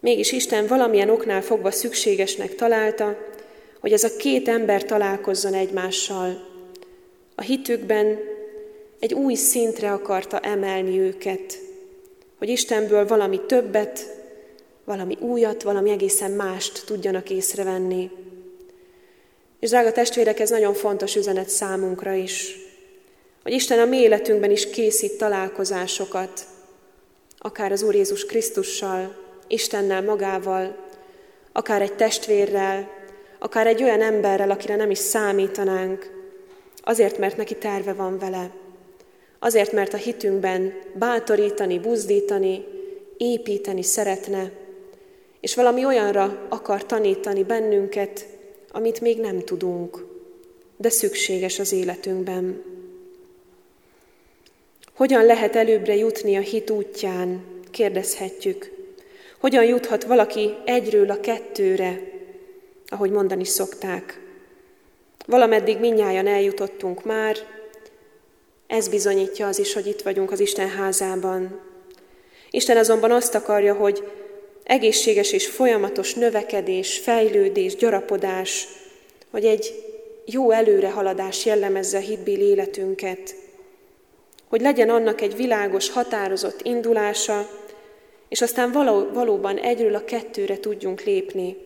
Mégis 0.00 0.32
Isten 0.32 0.66
valamilyen 0.66 1.10
oknál 1.10 1.42
fogva 1.42 1.70
szükségesnek 1.70 2.54
találta, 2.54 3.16
hogy 3.80 3.92
ez 3.92 4.04
a 4.04 4.16
két 4.16 4.48
ember 4.48 4.84
találkozzon 4.84 5.54
egymással. 5.54 6.46
A 7.34 7.42
hitükben 7.42 8.18
egy 8.98 9.14
új 9.14 9.34
szintre 9.34 9.92
akarta 9.92 10.38
emelni 10.40 10.98
őket, 10.98 11.58
hogy 12.38 12.48
Istenből 12.48 13.06
valami 13.06 13.40
többet, 13.46 14.14
valami 14.84 15.16
újat, 15.20 15.62
valami 15.62 15.90
egészen 15.90 16.30
mást 16.30 16.82
tudjanak 16.86 17.30
észrevenni. 17.30 18.10
És 19.60 19.68
drága 19.68 19.92
testvérek, 19.92 20.40
ez 20.40 20.50
nagyon 20.50 20.74
fontos 20.74 21.16
üzenet 21.16 21.48
számunkra 21.48 22.12
is, 22.12 22.58
hogy 23.42 23.52
Isten 23.52 23.78
a 23.78 23.84
mi 23.84 23.96
életünkben 23.96 24.50
is 24.50 24.70
készít 24.70 25.18
találkozásokat, 25.18 26.46
akár 27.38 27.72
az 27.72 27.82
Úr 27.82 27.94
Jézus 27.94 28.24
Krisztussal, 28.24 29.25
Istennel 29.48 30.02
magával, 30.02 30.76
akár 31.52 31.82
egy 31.82 31.94
testvérrel, 31.94 32.90
akár 33.38 33.66
egy 33.66 33.82
olyan 33.82 34.02
emberrel, 34.02 34.50
akire 34.50 34.76
nem 34.76 34.90
is 34.90 34.98
számítanánk, 34.98 36.10
azért, 36.82 37.18
mert 37.18 37.36
neki 37.36 37.54
terve 37.54 37.92
van 37.92 38.18
vele. 38.18 38.50
Azért, 39.38 39.72
mert 39.72 39.94
a 39.94 39.96
hitünkben 39.96 40.74
bátorítani, 40.94 41.78
buzdítani, 41.78 42.64
építeni 43.16 43.82
szeretne, 43.82 44.50
és 45.40 45.54
valami 45.54 45.84
olyanra 45.84 46.46
akar 46.48 46.86
tanítani 46.86 47.44
bennünket, 47.44 48.26
amit 48.72 49.00
még 49.00 49.20
nem 49.20 49.40
tudunk, 49.40 50.06
de 50.76 50.88
szükséges 50.88 51.58
az 51.58 51.72
életünkben. 51.72 52.62
Hogyan 54.94 55.24
lehet 55.24 55.56
előbbre 55.56 55.94
jutni 55.94 56.36
a 56.36 56.40
hit 56.40 56.70
útján, 56.70 57.44
kérdezhetjük. 57.70 58.75
Hogyan 59.38 59.64
juthat 59.64 60.04
valaki 60.04 60.54
egyről 60.64 61.10
a 61.10 61.20
kettőre, 61.20 62.00
ahogy 62.86 63.10
mondani 63.10 63.44
szokták. 63.44 64.20
Valameddig 65.26 65.78
minnyáján 65.78 66.26
eljutottunk 66.26 67.04
már, 67.04 67.36
ez 68.66 68.88
bizonyítja 68.88 69.46
az 69.46 69.58
is, 69.58 69.72
hogy 69.72 69.86
itt 69.86 70.02
vagyunk 70.02 70.30
az 70.30 70.40
Isten 70.40 70.68
házában. 70.68 71.60
Isten 72.50 72.76
azonban 72.76 73.10
azt 73.10 73.34
akarja, 73.34 73.74
hogy 73.74 74.10
egészséges 74.64 75.32
és 75.32 75.46
folyamatos 75.46 76.14
növekedés, 76.14 76.98
fejlődés, 76.98 77.76
gyarapodás, 77.76 78.68
hogy 79.30 79.44
egy 79.44 79.84
jó 80.24 80.50
előrehaladás 80.50 81.44
jellemezze 81.44 81.96
a 81.96 82.00
hitbéli 82.00 82.44
életünket, 82.44 83.34
hogy 84.48 84.60
legyen 84.60 84.90
annak 84.90 85.20
egy 85.20 85.36
világos, 85.36 85.90
határozott 85.90 86.60
indulása, 86.62 87.48
és 88.28 88.40
aztán 88.40 88.72
való, 88.72 89.08
valóban 89.12 89.58
egyről 89.58 89.94
a 89.94 90.04
kettőre 90.04 90.58
tudjunk 90.58 91.02
lépni. 91.02 91.56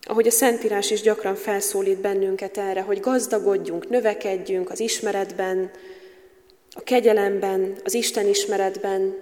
Ahogy 0.00 0.26
a 0.26 0.30
Szentírás 0.30 0.90
is 0.90 1.00
gyakran 1.00 1.34
felszólít 1.34 2.00
bennünket 2.00 2.58
erre, 2.58 2.80
hogy 2.80 3.00
gazdagodjunk, 3.00 3.88
növekedjünk 3.88 4.70
az 4.70 4.80
ismeretben, 4.80 5.70
a 6.70 6.82
kegyelemben, 6.82 7.76
az 7.84 7.94
Isten 7.94 8.28
ismeretben, 8.28 9.16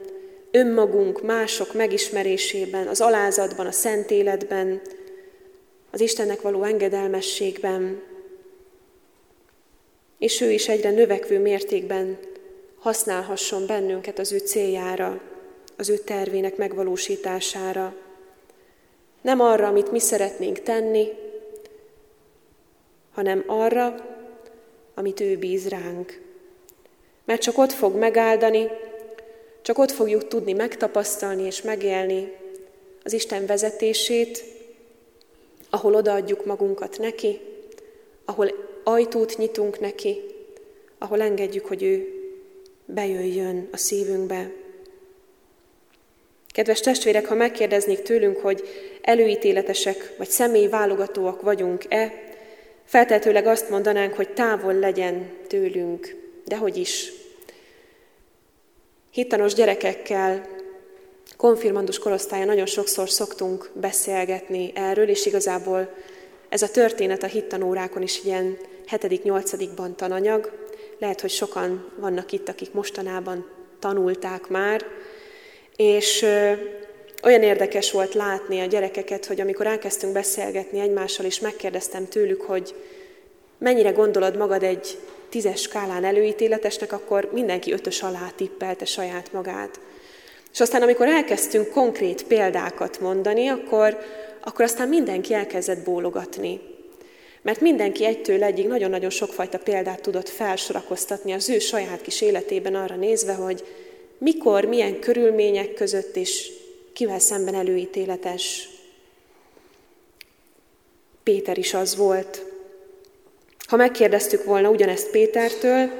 önmagunk, 0.50 1.22
mások 1.22 1.74
megismerésében, 1.74 2.86
az 2.86 3.00
alázatban, 3.00 3.66
a 3.66 3.72
szent 3.72 4.10
életben, 4.10 4.80
az 5.90 6.00
Istennek 6.00 6.40
való 6.40 6.62
engedelmességben, 6.62 8.02
és 10.18 10.40
ő 10.40 10.50
is 10.50 10.68
egyre 10.68 10.90
növekvő 10.90 11.38
mértékben 11.38 12.18
használhasson 12.78 13.66
bennünket 13.66 14.18
az 14.18 14.32
ő 14.32 14.38
céljára, 14.38 15.20
az 15.80 15.88
ő 15.88 15.96
tervének 15.96 16.56
megvalósítására. 16.56 17.94
Nem 19.20 19.40
arra, 19.40 19.66
amit 19.66 19.90
mi 19.90 19.98
szeretnénk 19.98 20.60
tenni, 20.60 21.08
hanem 23.12 23.44
arra, 23.46 23.94
amit 24.94 25.20
ő 25.20 25.36
bíz 25.36 25.68
ránk. 25.68 26.20
Mert 27.24 27.40
csak 27.40 27.58
ott 27.58 27.72
fog 27.72 27.94
megáldani, 27.94 28.68
csak 29.62 29.78
ott 29.78 29.90
fogjuk 29.90 30.28
tudni 30.28 30.52
megtapasztalni 30.52 31.42
és 31.42 31.62
megélni 31.62 32.32
az 33.04 33.12
Isten 33.12 33.46
vezetését, 33.46 34.44
ahol 35.70 35.94
odaadjuk 35.94 36.44
magunkat 36.44 36.98
neki, 36.98 37.40
ahol 38.24 38.52
ajtót 38.84 39.36
nyitunk 39.36 39.80
neki, 39.80 40.20
ahol 40.98 41.20
engedjük, 41.20 41.66
hogy 41.66 41.82
ő 41.82 42.14
bejöjjön 42.84 43.68
a 43.72 43.76
szívünkbe. 43.76 44.59
Kedves 46.52 46.80
testvérek, 46.80 47.26
ha 47.26 47.34
megkérdeznék 47.34 48.02
tőlünk, 48.02 48.36
hogy 48.36 48.68
előítéletesek 49.00 50.14
vagy 50.18 50.28
személyválogatóak 50.28 51.42
vagyunk-e, 51.42 52.12
feltehetőleg 52.84 53.46
azt 53.46 53.70
mondanánk, 53.70 54.14
hogy 54.14 54.28
távol 54.28 54.74
legyen 54.74 55.30
tőlünk, 55.46 56.16
de 56.44 56.56
hogy 56.56 56.76
is. 56.76 57.12
Hittanos 59.10 59.54
gyerekekkel, 59.54 60.46
konfirmandus 61.36 61.98
korosztálya 61.98 62.44
nagyon 62.44 62.66
sokszor 62.66 63.10
szoktunk 63.10 63.70
beszélgetni 63.74 64.72
erről, 64.74 65.08
és 65.08 65.26
igazából 65.26 65.94
ez 66.48 66.62
a 66.62 66.70
történet 66.70 67.22
a 67.22 67.26
hittanórákon 67.26 68.02
is 68.02 68.24
ilyen 68.24 68.56
7.-8. 68.90 69.94
tananyag. 69.94 70.68
Lehet, 70.98 71.20
hogy 71.20 71.30
sokan 71.30 71.92
vannak 71.96 72.32
itt, 72.32 72.48
akik 72.48 72.72
mostanában 72.72 73.48
tanulták 73.78 74.48
már, 74.48 74.84
és 75.80 76.22
olyan 77.22 77.42
érdekes 77.42 77.90
volt 77.90 78.14
látni 78.14 78.60
a 78.60 78.66
gyerekeket, 78.66 79.26
hogy 79.26 79.40
amikor 79.40 79.66
elkezdtünk 79.66 80.12
beszélgetni 80.12 80.80
egymással, 80.80 81.26
és 81.26 81.40
megkérdeztem 81.40 82.08
tőlük, 82.08 82.42
hogy 82.42 82.74
mennyire 83.58 83.90
gondolod 83.90 84.36
magad 84.36 84.62
egy 84.62 84.98
tízes 85.28 85.60
skálán 85.60 86.04
előítéletesnek, 86.04 86.92
akkor 86.92 87.28
mindenki 87.32 87.72
ötös 87.72 88.02
alá 88.02 88.32
tippelte 88.36 88.84
saját 88.84 89.32
magát. 89.32 89.80
És 90.52 90.60
aztán, 90.60 90.82
amikor 90.82 91.08
elkezdtünk 91.08 91.68
konkrét 91.68 92.24
példákat 92.24 93.00
mondani, 93.00 93.48
akkor, 93.48 93.98
akkor 94.40 94.64
aztán 94.64 94.88
mindenki 94.88 95.34
elkezdett 95.34 95.84
bólogatni. 95.84 96.60
Mert 97.42 97.60
mindenki 97.60 98.04
egytől 98.04 98.42
egyig 98.42 98.66
nagyon-nagyon 98.66 99.10
sokfajta 99.10 99.58
példát 99.58 100.02
tudott 100.02 100.28
felsorakoztatni 100.28 101.32
az 101.32 101.48
ő 101.48 101.58
saját 101.58 102.02
kis 102.02 102.20
életében 102.20 102.74
arra 102.74 102.94
nézve, 102.94 103.32
hogy 103.32 103.64
mikor, 104.20 104.64
milyen 104.64 105.00
körülmények 105.00 105.74
között 105.74 106.16
és 106.16 106.52
kivel 106.92 107.18
szemben 107.18 107.54
előítéletes. 107.54 108.68
Péter 111.22 111.58
is 111.58 111.74
az 111.74 111.96
volt. 111.96 112.44
Ha 113.68 113.76
megkérdeztük 113.76 114.44
volna 114.44 114.70
ugyanezt 114.70 115.10
Pétertől, 115.10 115.90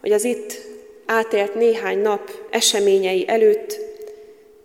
hogy 0.00 0.12
az 0.12 0.24
itt 0.24 0.52
átélt 1.06 1.54
néhány 1.54 1.98
nap 1.98 2.30
eseményei 2.50 3.28
előtt 3.28 3.78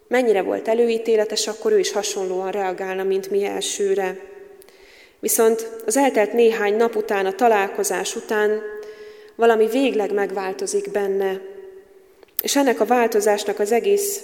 mennyire 0.07 0.41
volt 0.41 0.67
előítéletes, 0.67 1.47
akkor 1.47 1.71
ő 1.71 1.79
is 1.79 1.91
hasonlóan 1.91 2.51
reagálna, 2.51 3.03
mint 3.03 3.29
mi 3.29 3.43
elsőre. 3.43 4.19
Viszont 5.19 5.69
az 5.85 5.97
eltelt 5.97 6.33
néhány 6.33 6.75
nap 6.75 6.95
után, 6.95 7.25
a 7.25 7.35
találkozás 7.35 8.15
után 8.15 8.61
valami 9.35 9.67
végleg 9.67 10.13
megváltozik 10.13 10.91
benne, 10.91 11.52
és 12.43 12.55
ennek 12.55 12.79
a 12.79 12.85
változásnak 12.85 13.59
az 13.59 13.71
egész 13.71 14.21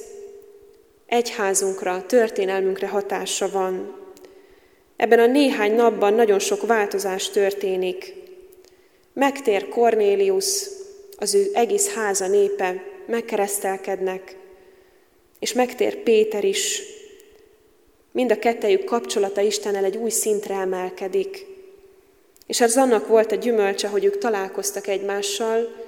egyházunkra, 1.05 2.05
történelmünkre 2.05 2.87
hatása 2.87 3.49
van. 3.49 3.97
Ebben 4.95 5.19
a 5.19 5.25
néhány 5.25 5.75
napban 5.75 6.13
nagyon 6.13 6.39
sok 6.39 6.67
változás 6.67 7.29
történik. 7.29 8.13
Megtér 9.13 9.67
Kornélius, 9.67 10.67
az 11.17 11.35
ő 11.35 11.49
egész 11.53 11.93
háza 11.93 12.27
népe, 12.27 12.83
megkeresztelkednek, 13.05 14.35
és 15.39 15.53
megtér 15.53 15.95
Péter 15.95 16.43
is. 16.43 16.81
Mind 18.11 18.31
a 18.31 18.39
kettejük 18.39 18.83
kapcsolata 18.83 19.41
Istennel 19.41 19.83
egy 19.83 19.97
új 19.97 20.09
szintre 20.09 20.55
emelkedik. 20.55 21.45
És 22.47 22.61
ez 22.61 22.77
annak 22.77 23.07
volt 23.07 23.31
a 23.31 23.35
gyümölcse, 23.35 23.87
hogy 23.87 24.05
ők 24.05 24.17
találkoztak 24.17 24.87
egymással, 24.87 25.78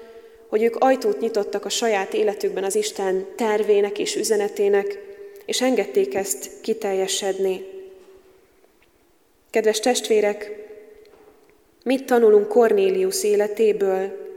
hogy 0.51 0.63
ők 0.63 0.75
ajtót 0.79 1.19
nyitottak 1.19 1.65
a 1.65 1.69
saját 1.69 2.13
életükben 2.13 2.63
az 2.63 2.75
Isten 2.75 3.25
tervének 3.35 3.99
és 3.99 4.15
üzenetének, 4.15 4.99
és 5.45 5.61
engedték 5.61 6.15
ezt 6.15 6.49
kiteljesedni. 6.61 7.65
Kedves 9.49 9.79
testvérek, 9.79 10.51
mit 11.83 12.05
tanulunk 12.05 12.47
Kornélius 12.47 13.23
életéből? 13.23 14.29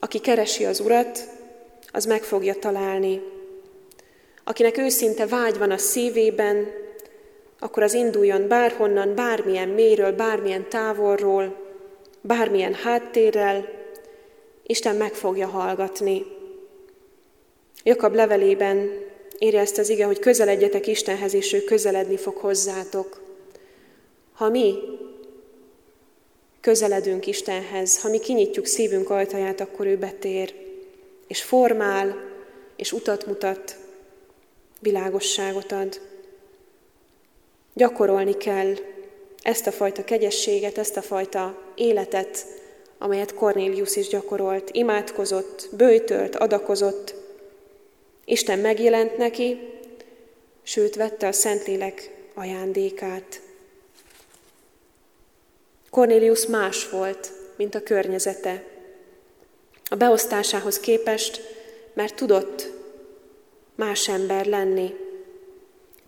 Aki 0.00 0.18
keresi 0.18 0.64
az 0.64 0.80
Urat, 0.80 1.28
az 1.92 2.04
meg 2.04 2.22
fogja 2.22 2.54
találni. 2.54 3.22
Akinek 4.44 4.78
őszinte 4.78 5.26
vágy 5.26 5.58
van 5.58 5.70
a 5.70 5.78
szívében, 5.78 6.70
akkor 7.58 7.82
az 7.82 7.94
induljon 7.94 8.48
bárhonnan, 8.48 9.14
bármilyen 9.14 9.68
méről, 9.68 10.12
bármilyen 10.12 10.68
távolról, 10.68 11.56
bármilyen 12.20 12.74
háttérrel, 12.74 13.76
Isten 14.66 14.96
meg 14.96 15.14
fogja 15.14 15.46
hallgatni. 15.46 16.24
Jakab 17.82 18.14
levelében 18.14 18.90
írja 19.38 19.60
ezt 19.60 19.78
az 19.78 19.88
ige, 19.88 20.04
hogy 20.04 20.18
közeledjetek 20.18 20.86
Istenhez, 20.86 21.34
és 21.34 21.52
ő 21.52 21.64
közeledni 21.64 22.16
fog 22.16 22.36
hozzátok. 22.36 23.22
Ha 24.32 24.48
mi 24.48 24.74
közeledünk 26.60 27.26
Istenhez, 27.26 28.00
ha 28.00 28.08
mi 28.08 28.18
kinyitjuk 28.18 28.66
szívünk 28.66 29.10
ajtaját, 29.10 29.60
akkor 29.60 29.86
ő 29.86 29.96
betér, 29.96 30.54
és 31.26 31.42
formál, 31.42 32.16
és 32.76 32.92
utat 32.92 33.26
mutat, 33.26 33.76
világosságot 34.80 35.72
ad. 35.72 36.00
Gyakorolni 37.74 38.36
kell 38.36 38.74
ezt 39.42 39.66
a 39.66 39.72
fajta 39.72 40.04
kegyességet, 40.04 40.78
ezt 40.78 40.96
a 40.96 41.02
fajta 41.02 41.58
életet, 41.74 42.46
amelyet 42.98 43.34
Cornélius 43.34 43.96
is 43.96 44.08
gyakorolt, 44.08 44.70
imádkozott, 44.72 45.68
bőjtölt, 45.72 46.36
adakozott. 46.36 47.14
Isten 48.24 48.58
megjelent 48.58 49.16
neki, 49.16 49.58
sőt 50.62 50.94
vette 50.94 51.26
a 51.26 51.32
Szentlélek 51.32 52.10
ajándékát. 52.34 53.40
Cornélius 55.90 56.46
más 56.46 56.88
volt, 56.88 57.32
mint 57.56 57.74
a 57.74 57.82
környezete. 57.82 58.64
A 59.84 59.94
beosztásához 59.94 60.80
képest, 60.80 61.40
mert 61.92 62.14
tudott 62.14 62.72
más 63.74 64.08
ember 64.08 64.46
lenni. 64.46 64.94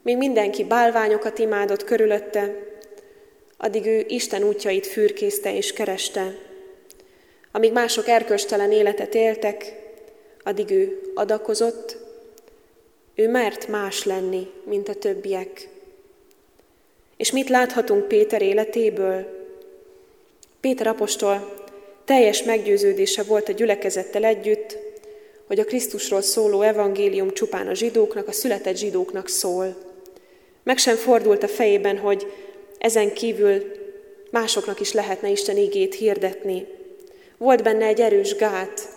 Még 0.03 0.17
mindenki 0.17 0.65
bálványokat 0.65 1.39
imádott 1.39 1.85
körülötte, 1.85 2.67
addig 3.57 3.87
ő 3.87 4.05
Isten 4.09 4.43
útjait 4.43 4.87
fürkészte 4.87 5.57
és 5.57 5.73
kereste. 5.73 6.48
Amíg 7.53 7.73
mások 7.73 8.09
erköstelen 8.09 8.73
életet 8.73 9.15
éltek, 9.15 9.75
addig 10.43 10.71
ő 10.71 11.01
adakozott, 11.15 11.97
ő 13.15 13.29
mert 13.29 13.69
más 13.69 14.05
lenni, 14.05 14.51
mint 14.65 14.89
a 14.89 14.95
többiek. 14.95 15.69
És 17.17 17.33
mit 17.33 17.49
láthatunk 17.49 18.09
Péter 18.09 18.43
életéből? 18.43 19.27
Péter 20.61 20.87
apostol 20.87 21.67
teljes 22.05 22.43
meggyőződése 22.43 23.23
volt 23.23 23.49
a 23.49 23.53
gyülekezettel 23.53 24.25
együtt, 24.25 24.79
hogy 25.47 25.59
a 25.59 25.65
Krisztusról 25.65 26.21
szóló 26.21 26.63
evangélium 26.63 27.33
csupán 27.33 27.67
a 27.67 27.75
zsidóknak, 27.75 28.29
a 28.29 28.33
született 28.33 28.77
zsidóknak 28.77 29.29
szól. 29.29 29.77
Meg 30.63 30.79
sem 30.79 30.97
fordult 30.97 31.43
a 31.43 31.49
fejében, 31.49 31.99
hogy 31.99 32.33
ezen 32.79 33.13
kívül 33.13 33.63
másoknak 34.31 34.81
is 34.81 34.93
lehetne 34.93 35.29
Isten 35.29 35.57
igét 35.57 35.95
hirdetni. 35.95 36.67
Volt 37.39 37.63
benne 37.63 37.85
egy 37.87 38.01
erős 38.01 38.35
gát, 38.35 38.89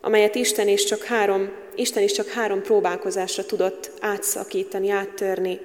amelyet 0.00 0.34
Isten 0.34 0.68
is 0.68 0.84
csak 0.84 1.02
három, 1.02 1.52
Isten 1.74 2.02
is 2.02 2.12
csak 2.12 2.28
három 2.28 2.62
próbálkozásra 2.62 3.44
tudott 3.44 3.90
átszakítani, 4.00 4.90
áttörni. 4.90 5.60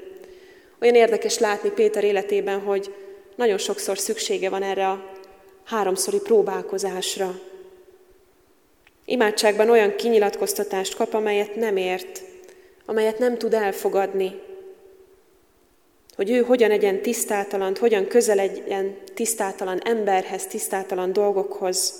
Olyan 0.81 0.95
érdekes 0.95 1.37
látni 1.37 1.69
Péter 1.69 2.03
életében, 2.03 2.59
hogy 2.59 2.93
nagyon 3.35 3.57
sokszor 3.57 3.97
szüksége 3.97 4.49
van 4.49 4.63
erre 4.63 4.87
a 4.87 5.13
háromszori 5.65 6.19
próbálkozásra. 6.19 7.39
Imádságban 9.05 9.69
olyan 9.69 9.95
kinyilatkoztatást 9.95 10.95
kap, 10.95 11.13
amelyet 11.13 11.55
nem 11.55 11.77
ért, 11.77 12.21
amelyet 12.85 13.19
nem 13.19 13.37
tud 13.37 13.53
elfogadni, 13.53 14.41
hogy 16.15 16.31
ő 16.31 16.41
hogyan 16.41 16.69
legyen 16.69 17.01
tisztátalan, 17.01 17.75
hogyan 17.79 18.07
közeledjen 18.07 18.97
tisztátalan 19.13 19.79
emberhez, 19.83 20.45
tisztátalan 20.45 21.13
dolgokhoz. 21.13 21.93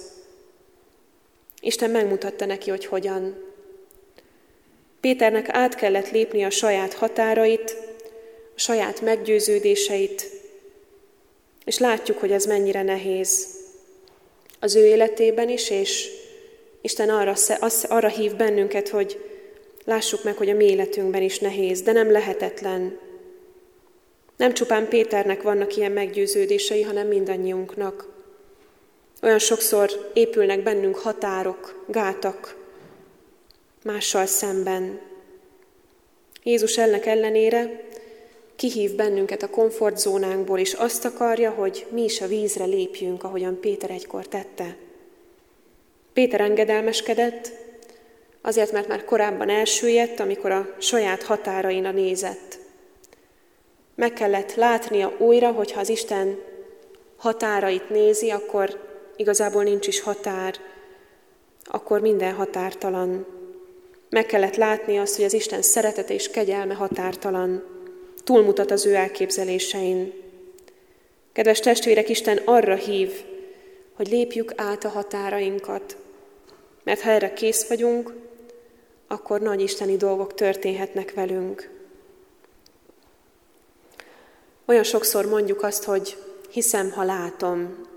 Isten 1.62 1.89
megmutatta 1.89 2.45
neki, 2.45 2.69
hogy 2.69 2.86
hogyan. 2.86 3.43
Péternek 5.00 5.50
át 5.50 5.76
kellett 5.76 6.12
lépni 6.12 6.43
a 6.43 6.50
saját 6.50 6.93
határait, 6.93 7.78
a 8.56 8.60
saját 8.60 9.02
meggyőződéseit, 9.02 10.30
és 11.65 11.78
látjuk, 11.78 12.17
hogy 12.17 12.32
ez 12.32 12.45
mennyire 12.45 12.82
nehéz 12.82 13.58
az 14.60 14.76
ő 14.76 14.86
életében 14.86 15.50
is, 15.50 15.69
és 15.69 16.10
Isten 16.82 17.10
arra, 17.10 17.34
arra 17.88 18.08
hív 18.08 18.36
bennünket, 18.36 18.89
hogy 18.89 19.19
lássuk 19.86 20.24
meg, 20.24 20.38
hogy 20.38 20.50
a 20.50 20.54
mi 20.54 20.65
életünkben 20.65 21.22
is 21.22 21.39
nehéz, 21.39 21.82
de 21.82 21.91
nem 21.91 22.12
lehetetlen. 22.12 23.00
Nem 24.38 24.54
csupán 24.54 24.88
Péternek 24.88 25.41
vannak 25.41 25.76
ilyen 25.76 25.91
meggyőződései, 25.91 26.82
hanem 26.82 27.08
mindannyiunknak. 27.08 28.19
Olyan 29.22 29.40
sokszor 29.40 30.12
épülnek 30.14 30.64
bennünk 30.64 30.98
határok, 30.98 31.86
gátak 31.88 32.56
mással 33.84 34.26
szemben. 34.26 35.00
Jézus 36.44 36.78
ennek 36.78 37.06
ellenére 37.06 37.84
kihív 38.56 38.96
bennünket 38.96 39.44
a 39.44 39.50
komfortzónánkból, 39.50 40.60
és 40.60 40.74
azt 40.74 41.06
akarja, 41.06 41.52
hogy 41.52 41.86
mi 41.90 42.04
is 42.04 42.22
a 42.22 42.28
vízre 42.28 42.66
lépjünk, 42.66 43.24
ahogyan 43.24 43.60
Péter 43.60 43.92
egykor 43.92 44.28
tette. 44.28 44.76
Péter 46.14 46.42
engedelmeskedett, 46.42 47.52
azért, 48.42 48.72
mert 48.72 48.88
már 48.88 49.06
korábban 49.06 49.50
elsüllyedt, 49.50 50.20
amikor 50.20 50.52
a 50.52 50.76
saját 50.78 51.24
határaina 51.24 51.92
nézett. 51.92 52.60
Meg 53.96 54.14
kellett 54.14 54.56
látnia 54.56 55.16
újra, 55.18 55.52
hogy 55.52 55.72
ha 55.72 55.80
az 55.80 55.90
Isten 55.90 56.40
határait 57.18 57.90
nézi, 57.90 58.30
akkor 58.30 58.88
igazából 59.20 59.64
nincs 59.64 59.88
is 59.88 60.02
határ, 60.02 60.56
akkor 61.64 62.02
minden 62.02 62.34
határtalan. 62.34 63.26
Meg 64.10 64.26
kellett 64.26 64.56
látni 64.56 64.98
azt, 64.98 65.16
hogy 65.16 65.26
az 65.26 65.34
Isten 65.34 65.62
szeretete 65.62 66.14
és 66.14 66.30
kegyelme 66.30 66.74
határtalan, 66.74 67.64
túlmutat 68.24 68.72
az 68.72 68.86
ő 68.86 68.94
elképzelésein. 68.94 70.14
Kedves 71.32 71.60
testvérek, 71.60 72.10
Isten 72.10 72.38
arra 72.46 72.76
hív, 72.76 73.12
hogy 73.94 74.08
lépjük 74.08 74.54
át 74.56 74.84
a 74.84 74.90
határainkat, 74.90 75.98
mert 76.84 77.02
ha 77.02 77.10
erre 77.10 77.34
kész 77.34 77.68
vagyunk, 77.68 78.14
akkor 79.08 79.42
nagy 79.42 79.62
isteni 79.62 79.98
dolgok 79.98 80.34
történhetnek 80.34 81.14
velünk. 81.14 81.70
Olyan 84.66 84.84
sokszor 84.84 85.26
mondjuk 85.26 85.64
azt, 85.64 85.84
hogy 85.84 86.18
hiszem, 86.50 86.92
ha 86.92 87.04
látom. 87.04 87.88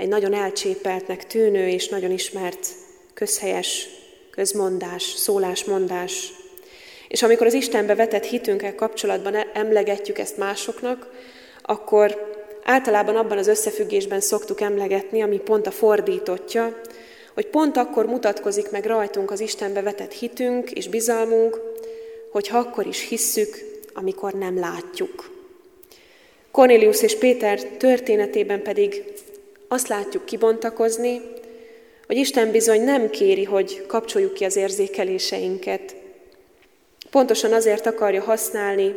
Egy 0.00 0.08
nagyon 0.08 0.34
elcsépeltnek 0.34 1.26
tűnő 1.26 1.68
és 1.68 1.88
nagyon 1.88 2.10
ismert 2.10 2.66
közhelyes 3.14 3.88
közmondás, 4.30 5.02
szólásmondás. 5.02 6.32
És 7.08 7.22
amikor 7.22 7.46
az 7.46 7.54
Istenbe 7.54 7.94
vetett 7.94 8.24
hitünkkel 8.24 8.74
kapcsolatban 8.74 9.34
emlegetjük 9.52 10.18
ezt 10.18 10.36
másoknak, 10.36 11.10
akkor 11.62 12.32
általában 12.62 13.16
abban 13.16 13.38
az 13.38 13.46
összefüggésben 13.46 14.20
szoktuk 14.20 14.60
emlegetni, 14.60 15.22
ami 15.22 15.38
pont 15.38 15.66
a 15.66 15.70
fordítotja, 15.70 16.80
hogy 17.34 17.46
pont 17.46 17.76
akkor 17.76 18.06
mutatkozik 18.06 18.70
meg 18.70 18.84
rajtunk 18.84 19.30
az 19.30 19.40
Istenbe 19.40 19.82
vetett 19.82 20.12
hitünk 20.12 20.70
és 20.70 20.88
bizalmunk, 20.88 21.60
hogyha 22.30 22.58
akkor 22.58 22.86
is 22.86 23.08
hisszük, 23.08 23.58
amikor 23.94 24.32
nem 24.32 24.58
látjuk. 24.58 25.30
Cornélius 26.50 27.02
és 27.02 27.16
Péter 27.16 27.62
történetében 27.62 28.62
pedig 28.62 29.04
azt 29.72 29.88
látjuk 29.88 30.24
kibontakozni, 30.24 31.20
hogy 32.06 32.16
Isten 32.16 32.50
bizony 32.50 32.82
nem 32.82 33.10
kéri, 33.10 33.44
hogy 33.44 33.86
kapcsoljuk 33.86 34.34
ki 34.34 34.44
az 34.44 34.56
érzékeléseinket. 34.56 35.96
Pontosan 37.10 37.52
azért 37.52 37.86
akarja 37.86 38.22
használni 38.22 38.94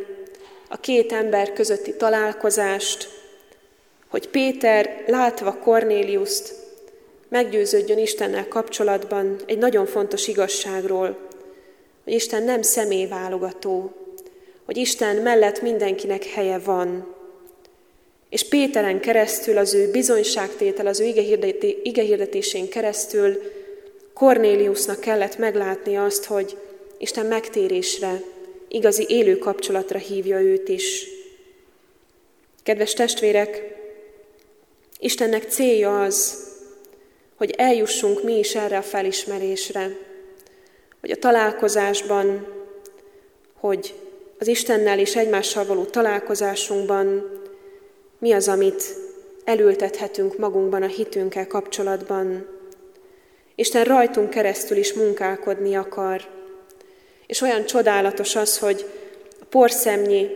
a 0.68 0.76
két 0.76 1.12
ember 1.12 1.52
közötti 1.52 1.96
találkozást, 1.96 3.08
hogy 4.08 4.28
Péter 4.28 5.04
látva 5.06 5.58
Kornéliuszt 5.58 6.54
meggyőződjön 7.28 7.98
Istennel 7.98 8.48
kapcsolatban 8.48 9.36
egy 9.46 9.58
nagyon 9.58 9.86
fontos 9.86 10.28
igazságról, 10.28 11.18
hogy 12.04 12.12
Isten 12.12 12.42
nem 12.42 12.62
személyválogató, 12.62 13.92
hogy 14.64 14.76
Isten 14.76 15.16
mellett 15.16 15.62
mindenkinek 15.62 16.24
helye 16.24 16.58
van, 16.58 17.13
és 18.34 18.48
Péteren 18.48 19.00
keresztül, 19.00 19.58
az 19.58 19.74
ő 19.74 19.90
bizonyságtétel, 19.90 20.86
az 20.86 21.00
ő 21.00 21.04
igehirdetésén 21.82 22.68
keresztül 22.68 23.40
Kornéliusnak 24.14 25.00
kellett 25.00 25.38
meglátni 25.38 25.96
azt, 25.96 26.24
hogy 26.24 26.56
Isten 26.98 27.26
megtérésre, 27.26 28.22
igazi 28.68 29.04
élő 29.08 29.38
kapcsolatra 29.38 29.98
hívja 29.98 30.40
őt 30.40 30.68
is. 30.68 31.06
Kedves 32.62 32.92
testvérek, 32.92 33.76
Istennek 34.98 35.44
célja 35.44 36.02
az, 36.02 36.48
hogy 37.34 37.50
eljussunk 37.56 38.22
mi 38.22 38.38
is 38.38 38.54
erre 38.54 38.76
a 38.76 38.82
felismerésre, 38.82 39.96
hogy 41.00 41.10
a 41.10 41.16
találkozásban, 41.18 42.46
hogy 43.54 43.94
az 44.38 44.46
Istennel 44.46 44.98
és 44.98 45.16
egymással 45.16 45.64
való 45.64 45.84
találkozásunkban 45.84 47.42
mi 48.24 48.32
az, 48.32 48.48
amit 48.48 48.82
elültethetünk 49.44 50.38
magunkban 50.38 50.82
a 50.82 50.86
hitünkkel 50.86 51.46
kapcsolatban. 51.46 52.46
Isten 53.54 53.84
rajtunk 53.84 54.30
keresztül 54.30 54.76
is 54.76 54.92
munkálkodni 54.92 55.74
akar. 55.74 56.20
És 57.26 57.40
olyan 57.40 57.64
csodálatos 57.64 58.36
az, 58.36 58.58
hogy 58.58 58.86
a 59.40 59.44
porszemnyi, 59.44 60.28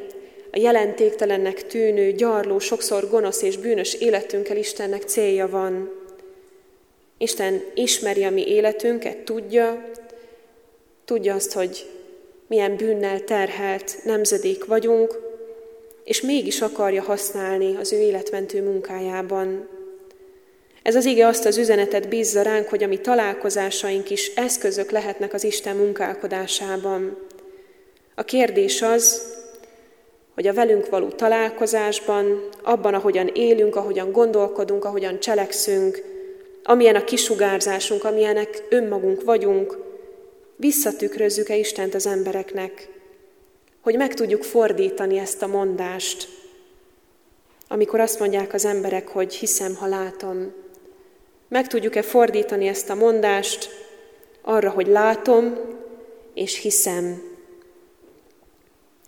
a 0.53 0.59
jelentéktelennek 0.59 1.67
tűnő, 1.67 2.13
gyarló, 2.13 2.59
sokszor 2.59 3.09
gonosz 3.09 3.43
és 3.43 3.57
bűnös 3.57 3.95
életünkkel 3.95 4.57
Istennek 4.57 5.03
célja 5.03 5.49
van. 5.49 5.91
Isten 7.19 7.63
ismeri 7.75 8.25
a 8.25 8.31
mi 8.31 8.49
életünket, 8.49 9.17
tudja, 9.19 9.91
tudja 11.05 11.35
azt, 11.35 11.53
hogy 11.53 11.87
milyen 12.47 12.77
bűnnel 12.77 13.25
terhelt 13.25 13.97
nemzedék 14.05 14.65
vagyunk, 14.65 15.28
és 16.09 16.21
mégis 16.21 16.61
akarja 16.61 17.03
használni 17.03 17.77
az 17.77 17.93
ő 17.93 18.01
életmentő 18.01 18.63
munkájában. 18.63 19.69
Ez 20.83 20.95
az 20.95 21.05
ige 21.05 21.27
azt 21.27 21.45
az 21.45 21.57
üzenetet 21.57 22.09
bízza 22.09 22.43
ránk, 22.43 22.69
hogy 22.69 22.83
a 22.83 22.87
mi 22.87 22.99
találkozásaink 22.99 24.11
is 24.11 24.33
eszközök 24.35 24.91
lehetnek 24.91 25.35
az 25.35 25.45
Isten 25.45 25.77
munkálkodásában. 25.77 27.19
A 28.15 28.23
kérdés 28.23 28.83
az, 28.83 29.23
hogy 30.35 30.47
a 30.47 30.53
velünk 30.53 30.89
való 30.89 31.09
találkozásban, 31.09 32.49
abban, 32.63 32.95
ahogyan 32.95 33.31
élünk, 33.35 33.77
ahogyan 33.77 34.13
gondolkodunk, 34.13 34.85
ahogyan 34.85 35.21
cselekszünk, 35.21 36.03
amilyen 36.63 36.97
a 36.97 37.05
kisugárzásunk, 37.05 38.05
amilyenek 38.05 38.63
önmagunk 38.69 39.25
vagyunk, 39.25 39.79
visszatükrözzük-e 40.57 41.57
Istent 41.57 41.95
az 41.95 42.07
embereknek, 42.07 42.89
hogy 43.89 43.97
meg 43.97 44.15
tudjuk 44.15 44.43
fordítani 44.43 45.19
ezt 45.19 45.43
a 45.43 45.47
mondást, 45.47 46.29
amikor 47.69 48.01
azt 48.01 48.19
mondják 48.19 48.55
az 48.55 48.65
emberek, 48.65 49.09
hogy 49.09 49.35
hiszem, 49.35 49.75
ha 49.75 49.87
látom. 49.87 50.53
Meg 51.49 51.67
tudjuk-e 51.67 52.03
fordítani 52.03 52.67
ezt 52.67 52.91
a 52.91 52.95
mondást 52.95 53.71
arra, 54.43 54.71
hogy 54.71 54.87
látom 54.87 55.59
és 56.35 56.61
hiszem. 56.61 57.23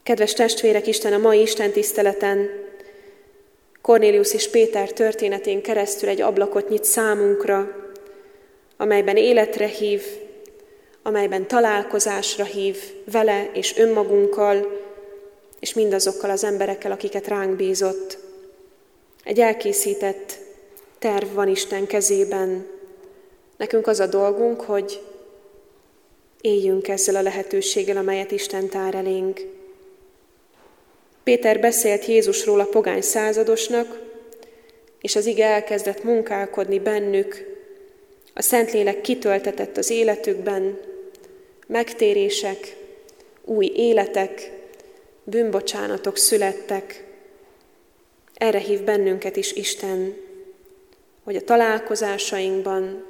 Kedves 0.02 0.32
testvérek, 0.32 0.86
Isten 0.86 1.12
a 1.12 1.18
mai 1.18 1.40
Isten 1.40 1.70
tiszteleten 1.70 2.50
Cornélius 3.80 4.34
és 4.34 4.50
Péter 4.50 4.92
történetén 4.92 5.62
keresztül 5.62 6.08
egy 6.08 6.20
ablakot 6.20 6.68
nyit 6.68 6.84
számunkra, 6.84 7.90
amelyben 8.76 9.16
életre 9.16 9.66
hív, 9.66 10.02
amelyben 11.02 11.46
találkozásra 11.46 12.44
hív 12.44 12.76
vele 13.04 13.50
és 13.52 13.76
önmagunkkal, 13.76 14.80
és 15.60 15.74
mindazokkal 15.74 16.30
az 16.30 16.44
emberekkel, 16.44 16.92
akiket 16.92 17.28
ránk 17.28 17.56
bízott. 17.56 18.18
Egy 19.24 19.40
elkészített 19.40 20.38
terv 20.98 21.34
van 21.34 21.48
Isten 21.48 21.86
kezében. 21.86 22.66
Nekünk 23.56 23.86
az 23.86 24.00
a 24.00 24.06
dolgunk, 24.06 24.60
hogy 24.60 25.02
éljünk 26.40 26.88
ezzel 26.88 27.16
a 27.16 27.22
lehetőséggel, 27.22 27.96
amelyet 27.96 28.30
Isten 28.30 28.68
tár 28.68 28.94
elénk. 28.94 29.40
Péter 31.22 31.60
beszélt 31.60 32.06
Jézusról 32.06 32.60
a 32.60 32.64
pogány 32.64 33.02
századosnak, 33.02 33.98
és 35.00 35.16
az 35.16 35.26
ige 35.26 35.46
elkezdett 35.46 36.02
munkálkodni 36.02 36.78
bennük, 36.78 37.58
a 38.34 38.42
Szentlélek 38.42 39.00
kitöltetett 39.00 39.76
az 39.76 39.90
életükben, 39.90 40.78
megtérések, 41.70 42.76
új 43.44 43.72
életek, 43.74 44.52
bűnbocsánatok 45.24 46.16
születtek. 46.16 47.04
Erre 48.34 48.58
hív 48.58 48.82
bennünket 48.82 49.36
is 49.36 49.52
Isten, 49.52 50.16
hogy 51.24 51.36
a 51.36 51.44
találkozásainkban, 51.44 53.06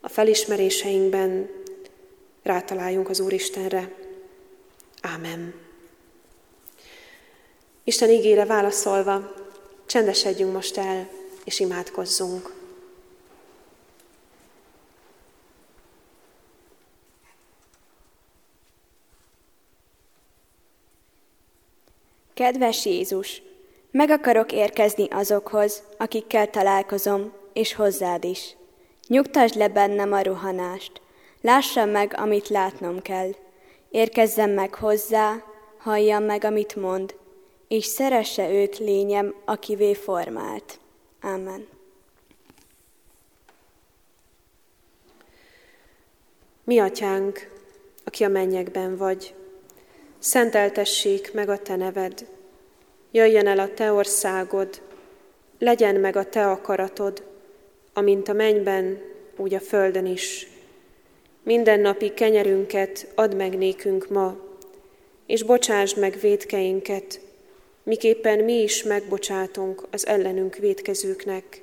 a 0.00 0.08
felismeréseinkben 0.08 1.50
rátaláljunk 2.42 3.08
az 3.08 3.20
Úristenre. 3.20 3.92
Ámen. 5.02 5.54
Isten 7.84 8.10
ígére 8.10 8.44
válaszolva, 8.44 9.34
csendesedjünk 9.86 10.52
most 10.52 10.76
el, 10.76 11.08
és 11.44 11.60
imádkozzunk. 11.60 12.57
Kedves 22.38 22.84
Jézus, 22.84 23.42
meg 23.90 24.10
akarok 24.10 24.52
érkezni 24.52 25.06
azokhoz, 25.10 25.82
akikkel 25.96 26.50
találkozom, 26.50 27.32
és 27.52 27.74
hozzád 27.74 28.24
is. 28.24 28.56
Nyugtasd 29.06 29.54
le 29.54 29.68
bennem 29.68 30.12
a 30.12 30.22
rohanást, 30.22 31.00
lássam 31.40 31.90
meg, 31.90 32.14
amit 32.16 32.48
látnom 32.48 33.02
kell. 33.02 33.30
Érkezzem 33.90 34.50
meg 34.50 34.74
hozzá, 34.74 35.44
halljam 35.78 36.22
meg, 36.22 36.44
amit 36.44 36.76
mond, 36.76 37.14
és 37.68 37.84
szeresse 37.84 38.50
őt 38.50 38.78
lényem, 38.78 39.34
akivé 39.44 39.94
formált. 39.94 40.78
Amen. 41.22 41.68
Mi 46.64 46.78
atyánk, 46.78 47.48
aki 48.04 48.24
a 48.24 48.28
mennyekben 48.28 48.96
vagy, 48.96 49.34
szenteltessék 50.18 51.32
meg 51.32 51.48
a 51.48 51.58
te 51.58 51.76
neved, 51.76 52.26
jöjjön 53.10 53.46
el 53.46 53.58
a 53.58 53.74
te 53.74 53.92
országod, 53.92 54.80
legyen 55.58 55.94
meg 55.94 56.16
a 56.16 56.28
te 56.28 56.50
akaratod, 56.50 57.22
amint 57.92 58.28
a 58.28 58.32
mennyben, 58.32 59.00
úgy 59.36 59.54
a 59.54 59.60
földön 59.60 60.06
is. 60.06 60.48
Mindennapi 61.42 62.14
kenyerünket 62.14 63.06
add 63.14 63.36
meg 63.36 63.58
nékünk 63.58 64.08
ma, 64.08 64.36
és 65.26 65.42
bocsásd 65.42 65.98
meg 65.98 66.18
védkeinket, 66.20 67.20
miképpen 67.82 68.38
mi 68.38 68.62
is 68.62 68.82
megbocsátunk 68.82 69.86
az 69.90 70.06
ellenünk 70.06 70.56
védkezőknek. 70.56 71.62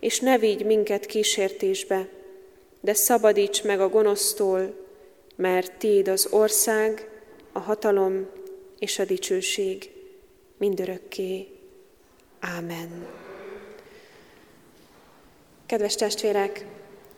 És 0.00 0.20
ne 0.20 0.38
vigy 0.38 0.64
minket 0.64 1.06
kísértésbe, 1.06 2.08
de 2.80 2.94
szabadíts 2.94 3.62
meg 3.62 3.80
a 3.80 3.88
gonosztól, 3.88 4.74
mert 5.36 5.72
Téd 5.72 6.08
az 6.08 6.26
ország, 6.30 7.08
a 7.58 7.60
hatalom 7.60 8.26
és 8.78 8.98
a 8.98 9.04
dicsőség 9.04 9.90
mindörökké. 10.56 11.48
Ámen. 12.40 13.06
Kedves 15.66 15.94
testvérek, 15.94 16.66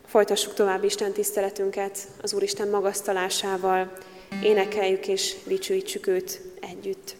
folytassuk 0.06 0.54
tovább 0.54 0.84
Isten 0.84 1.12
tiszteletünket 1.12 2.08
az 2.22 2.32
Úristen 2.34 2.68
magasztalásával, 2.68 3.92
énekeljük 4.42 5.08
és 5.08 5.36
dicsőítsük 5.46 6.06
őt 6.06 6.40
együtt. 6.60 7.19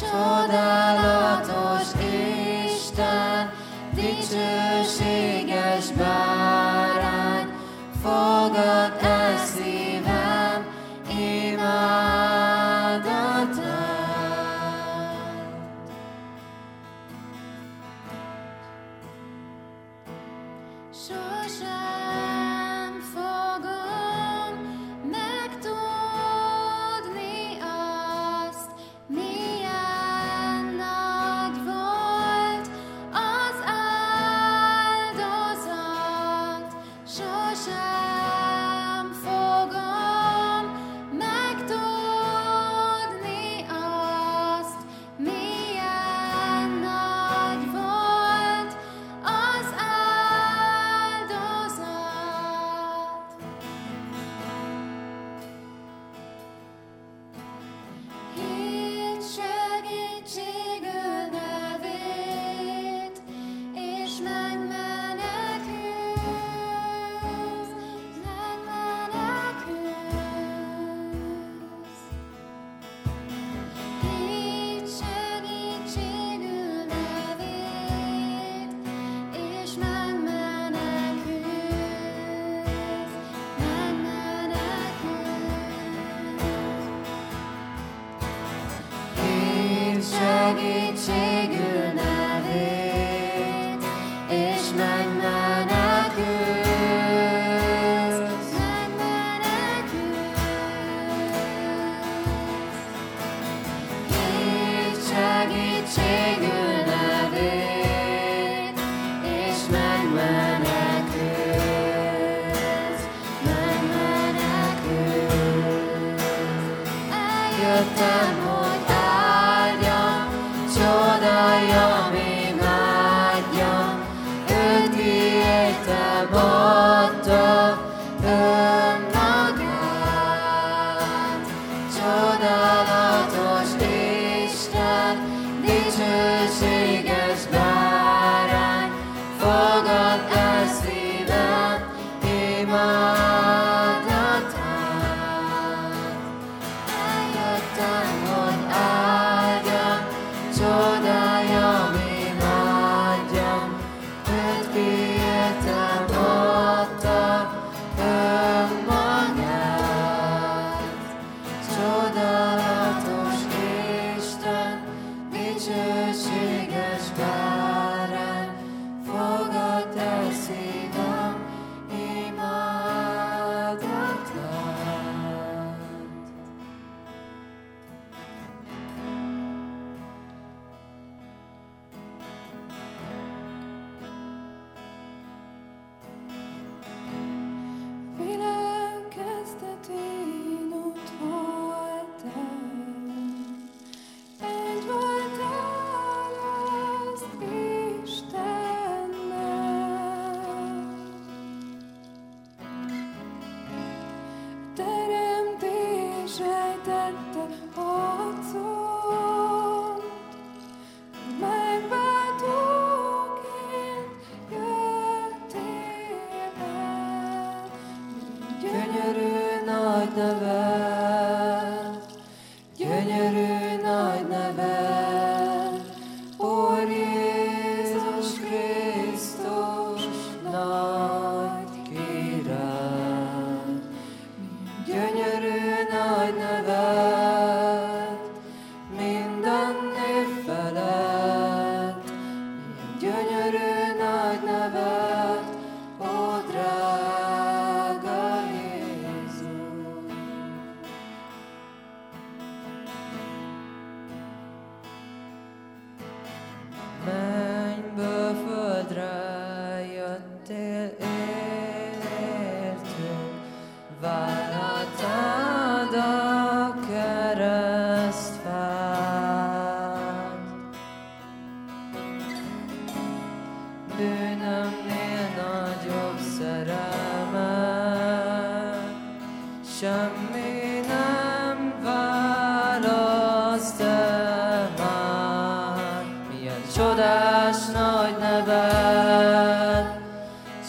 Csodálatos 0.00 1.88
Isten, 2.64 3.52
dicsőség. 3.94 5.09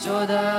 Jordan. 0.02 0.51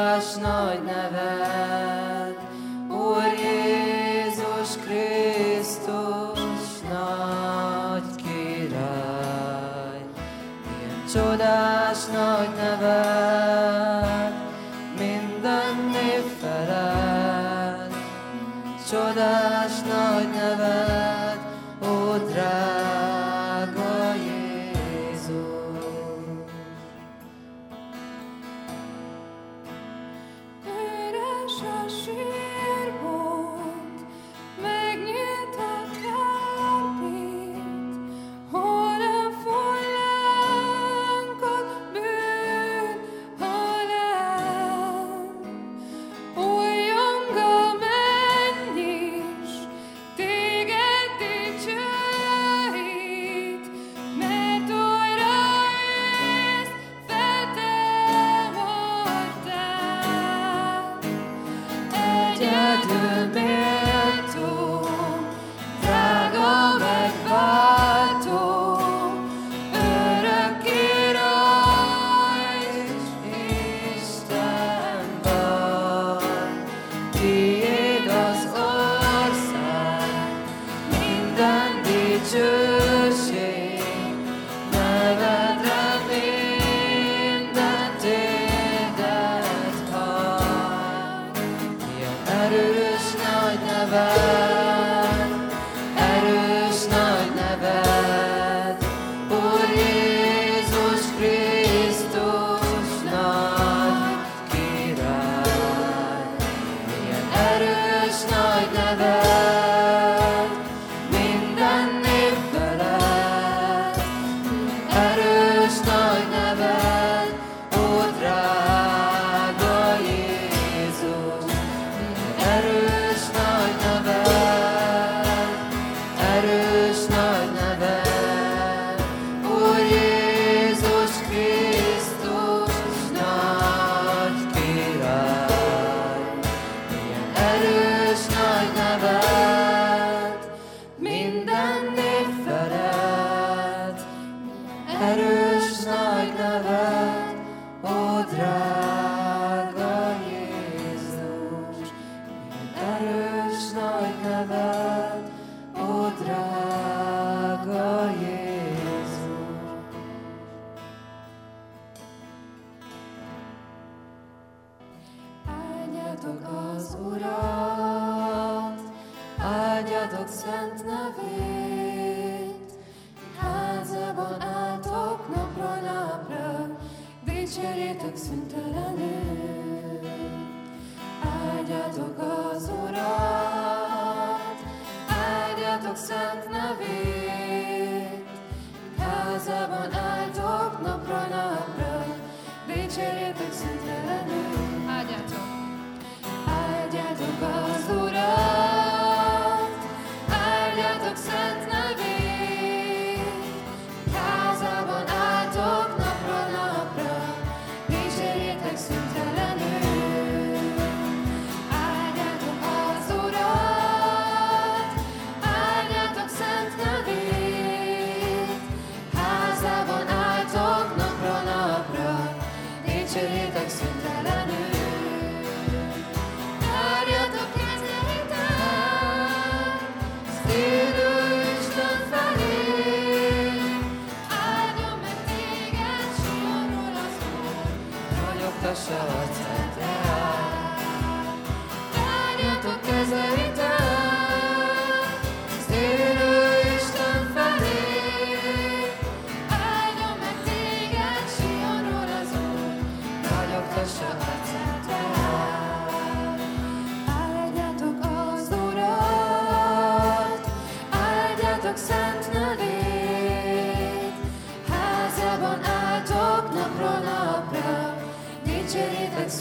Ciebie 192.92 193.51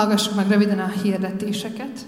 Hallgassuk 0.00 0.34
meg 0.34 0.48
röviden 0.48 0.78
a 0.78 0.92
hirdetéseket. 1.02 2.06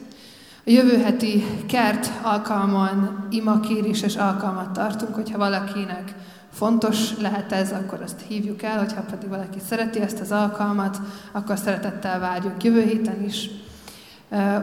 A 0.66 0.70
jövő 0.70 1.02
heti 1.02 1.44
kert 1.66 2.10
alkalman 2.22 3.26
imakéréses 3.30 4.16
alkalmat 4.16 4.70
tartunk, 4.70 5.14
hogyha 5.14 5.38
valakinek 5.38 6.14
fontos 6.52 7.18
lehet 7.18 7.52
ez, 7.52 7.72
akkor 7.72 8.00
azt 8.02 8.20
hívjuk 8.28 8.62
el, 8.62 8.78
hogyha 8.78 9.00
pedig 9.00 9.28
valaki 9.28 9.58
szereti 9.68 10.00
ezt 10.00 10.20
az 10.20 10.32
alkalmat, 10.32 10.98
akkor 11.32 11.58
szeretettel 11.58 12.20
várjuk 12.20 12.64
jövő 12.64 12.82
héten 12.82 13.24
is. 13.24 13.50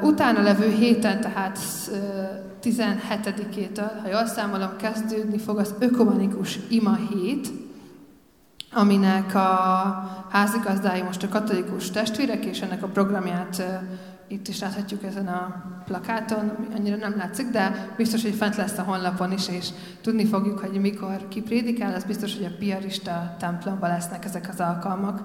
Utána 0.01 0.41
levő 0.41 0.69
héten, 0.69 1.21
tehát 1.21 1.59
17-től, 2.63 3.91
ha 4.03 4.09
jól 4.09 4.25
számolom, 4.25 4.75
kezdődni 4.77 5.37
fog 5.37 5.57
az 5.57 5.73
ökumenikus 5.79 6.59
ima 6.69 6.97
hét, 7.13 7.47
aminek 8.71 9.35
a 9.35 10.27
házigazdái 10.29 11.01
most 11.01 11.23
a 11.23 11.29
katolikus 11.29 11.91
testvérek, 11.91 12.45
és 12.45 12.61
ennek 12.61 12.83
a 12.83 12.87
programját 12.87 13.63
itt 14.27 14.47
is 14.47 14.59
láthatjuk 14.59 15.03
ezen 15.03 15.27
a 15.27 15.63
plakáton, 15.85 16.67
annyira 16.75 16.95
nem 16.95 17.17
látszik, 17.17 17.49
de 17.49 17.93
biztos, 17.97 18.21
hogy 18.21 18.35
fent 18.35 18.55
lesz 18.55 18.77
a 18.77 18.83
honlapon 18.83 19.31
is, 19.31 19.47
és 19.47 19.69
tudni 20.01 20.25
fogjuk, 20.25 20.59
hogy 20.59 20.79
mikor 20.79 21.27
ki 21.27 21.41
prédikál, 21.41 21.93
az 21.93 22.03
biztos, 22.03 22.35
hogy 22.35 22.45
a 22.45 22.57
piarista 22.59 23.35
templomban 23.39 23.89
lesznek 23.89 24.25
ezek 24.25 24.49
az 24.49 24.59
alkalmak. 24.59 25.21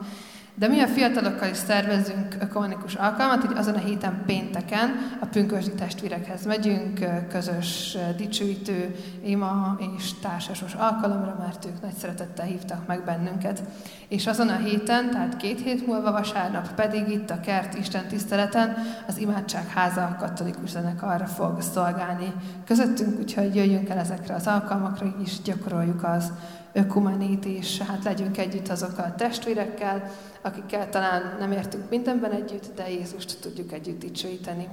De 0.57 0.69
mi 0.69 0.81
a 0.81 0.87
fiatalokkal 0.87 1.49
is 1.49 1.57
szervezünk 1.57 2.37
ökumenikus 2.41 2.95
alkalmat, 2.95 3.45
így 3.45 3.57
azon 3.57 3.75
a 3.75 3.79
héten 3.79 4.23
pénteken 4.27 5.19
a 5.21 5.27
pünkösdi 5.27 5.73
testvérekhez 5.73 6.47
megyünk, 6.47 7.05
közös 7.29 7.97
dicsőítő, 8.17 8.95
ima 9.25 9.79
és 9.97 10.13
társasos 10.23 10.75
alkalomra, 10.75 11.37
mert 11.39 11.65
ők 11.65 11.83
nagy 11.83 11.95
szeretettel 11.95 12.47
hívtak 12.47 12.87
meg 12.87 13.05
bennünket. 13.05 13.63
És 14.09 14.27
azon 14.27 14.49
a 14.49 14.57
héten, 14.57 15.11
tehát 15.11 15.37
két 15.37 15.63
hét 15.63 15.87
múlva 15.87 16.13
vasárnap 16.13 16.75
pedig 16.75 17.09
itt 17.09 17.31
a 17.31 17.41
Kert 17.41 17.79
Isten 17.79 18.07
tiszteleten 18.07 18.77
az 19.07 19.19
imádságháza 19.19 20.17
katolikus 20.19 20.71
zenekarra 20.71 21.27
fog 21.27 21.63
szolgálni 21.63 22.33
közöttünk, 22.65 23.19
úgyhogy 23.19 23.55
jöjjünk 23.55 23.89
el 23.89 23.99
ezekre 23.99 24.35
az 24.35 24.47
alkalmakra, 24.47 25.15
is 25.23 25.43
gyakoroljuk 25.43 26.05
az 26.05 26.33
ökumenét, 26.75 27.45
és 27.45 27.79
hát 27.79 28.05
legyünk 28.05 28.39
együtt 28.39 28.69
azokkal 28.69 29.05
a 29.05 29.15
testvérekkel, 29.15 30.11
akikkel 30.43 30.91
talán 30.91 31.37
nem 31.39 31.53
értünk 31.53 31.91
mindenben 31.91 32.33
együtt, 32.33 32.75
de 32.75 32.91
Jézust 32.91 33.41
tudjuk 33.41 33.73
együtt 33.73 33.99
dicsőíteni. 33.99 34.69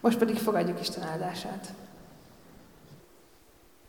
Most 0.00 0.18
pedig 0.18 0.36
fogadjuk 0.36 0.80
Isten 0.80 1.02
áldását. 1.02 1.72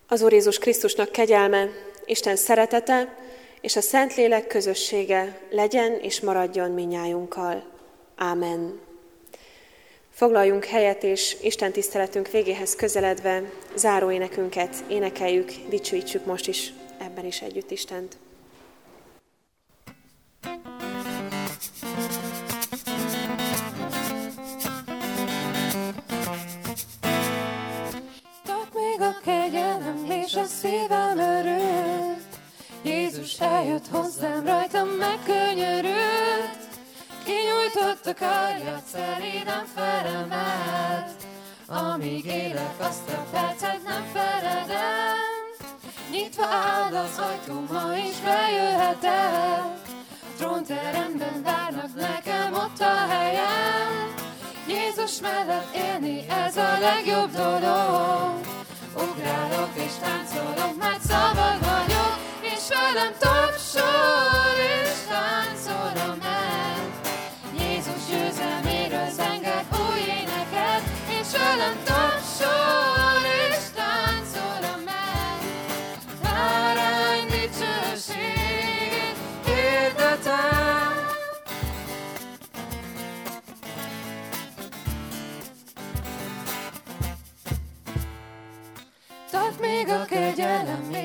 Az 0.07 0.21
Úr 0.21 0.31
Jézus 0.31 0.57
Krisztusnak 0.57 1.11
kegyelme, 1.11 1.67
Isten 2.05 2.35
szeretete 2.35 3.15
és 3.61 3.75
a 3.75 3.81
Szentlélek 3.81 4.47
közössége 4.47 5.39
legyen 5.49 5.91
és 6.01 6.21
maradjon 6.21 6.71
minnyájunkkal. 6.71 7.63
Ámen. 8.15 8.79
Foglaljunk 10.09 10.65
helyet, 10.65 11.03
és 11.03 11.37
Isten 11.41 11.71
tiszteletünk 11.71 12.27
végéhez 12.27 12.75
közeledve 12.75 13.41
záró 13.75 14.11
énekünket 14.11 14.75
énekeljük, 14.87 15.51
dicsőítsük 15.69 16.25
most 16.25 16.47
is 16.47 16.73
ebben 16.97 17.25
is 17.25 17.41
együtt 17.41 17.71
Istent. 17.71 18.17
Tart 28.45 28.73
még 28.73 29.01
a 29.01 29.15
kegyelem 29.23 30.05
és 30.09 30.35
a 30.35 30.43
szívem 30.43 31.17
örül. 31.17 32.15
Jézus 32.83 33.39
eljött 33.39 33.87
hozzám, 33.87 34.45
rajtam 34.45 34.87
megkönyörült. 34.87 36.57
Kinyújtott 37.23 38.05
a 38.05 38.13
karját, 38.13 38.85
szeréden 38.85 39.65
felemelt. 39.75 41.23
Amíg 41.67 42.25
élek, 42.25 42.79
azt 42.79 43.09
a 43.09 43.25
percet 43.31 43.83
nem 43.83 44.03
feledem. 44.13 45.34
Nyitva 46.15 46.45
áll 46.45 46.95
az 46.95 47.17
ajtó, 47.17 47.65
ma 47.71 47.97
is 47.97 48.17
bejöhetek. 48.23 49.63
Trónteremben 50.37 51.43
várnak 51.43 51.95
nekem 51.95 52.53
ott 52.53 52.79
a 52.79 53.07
helyem. 53.09 54.13
Jézus 54.67 55.19
mellett 55.19 55.75
élni, 55.75 56.25
ez 56.29 56.57
a 56.57 56.79
legjobb 56.79 57.31
dolog. 57.31 58.39
Ugrálok 58.93 59.71
és 59.73 59.93
táncolok, 60.01 60.77
mert 60.77 61.01
szabad 61.01 61.59
vagyok, 61.59 62.17
és 62.41 62.67
velem 62.69 63.13
tapsol 63.19 64.55
és 64.81 64.97
táncolom 65.07 66.17
meg. 66.17 66.89
Jézus 67.59 68.05
győzelméről 68.09 69.09
zenged 69.09 69.65
új 69.71 69.99
éneket, 69.99 70.83
és 71.21 71.31
velem 71.37 71.77
tapsol 71.83 72.84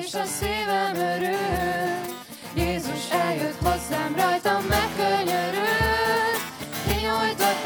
és 0.05 0.13
a 0.13 0.25
szívem 0.25 0.95
örül. 0.95 1.37
Jézus 2.55 3.11
eljött 3.11 3.59
hozzám, 3.63 4.15
rajtam 4.15 4.63
megkönyörült. 4.63 5.61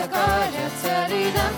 A 0.03 0.07
karját, 0.09 0.71
szeriden 0.81 1.53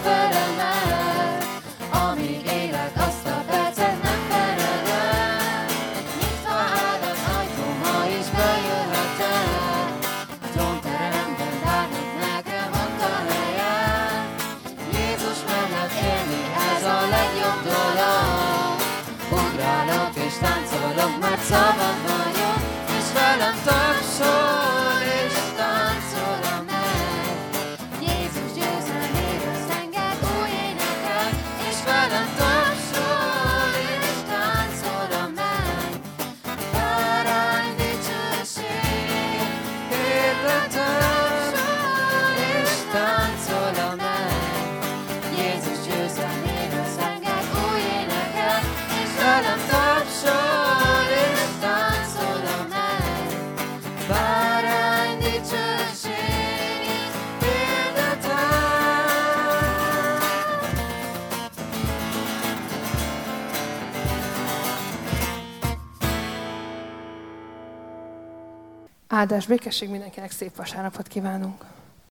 Áldás, 69.17 69.45
békesség 69.45 69.89
mindenkinek 69.89 70.31
szép 70.31 70.55
vasárnapot 70.55 71.07
kívánunk! 71.07 71.63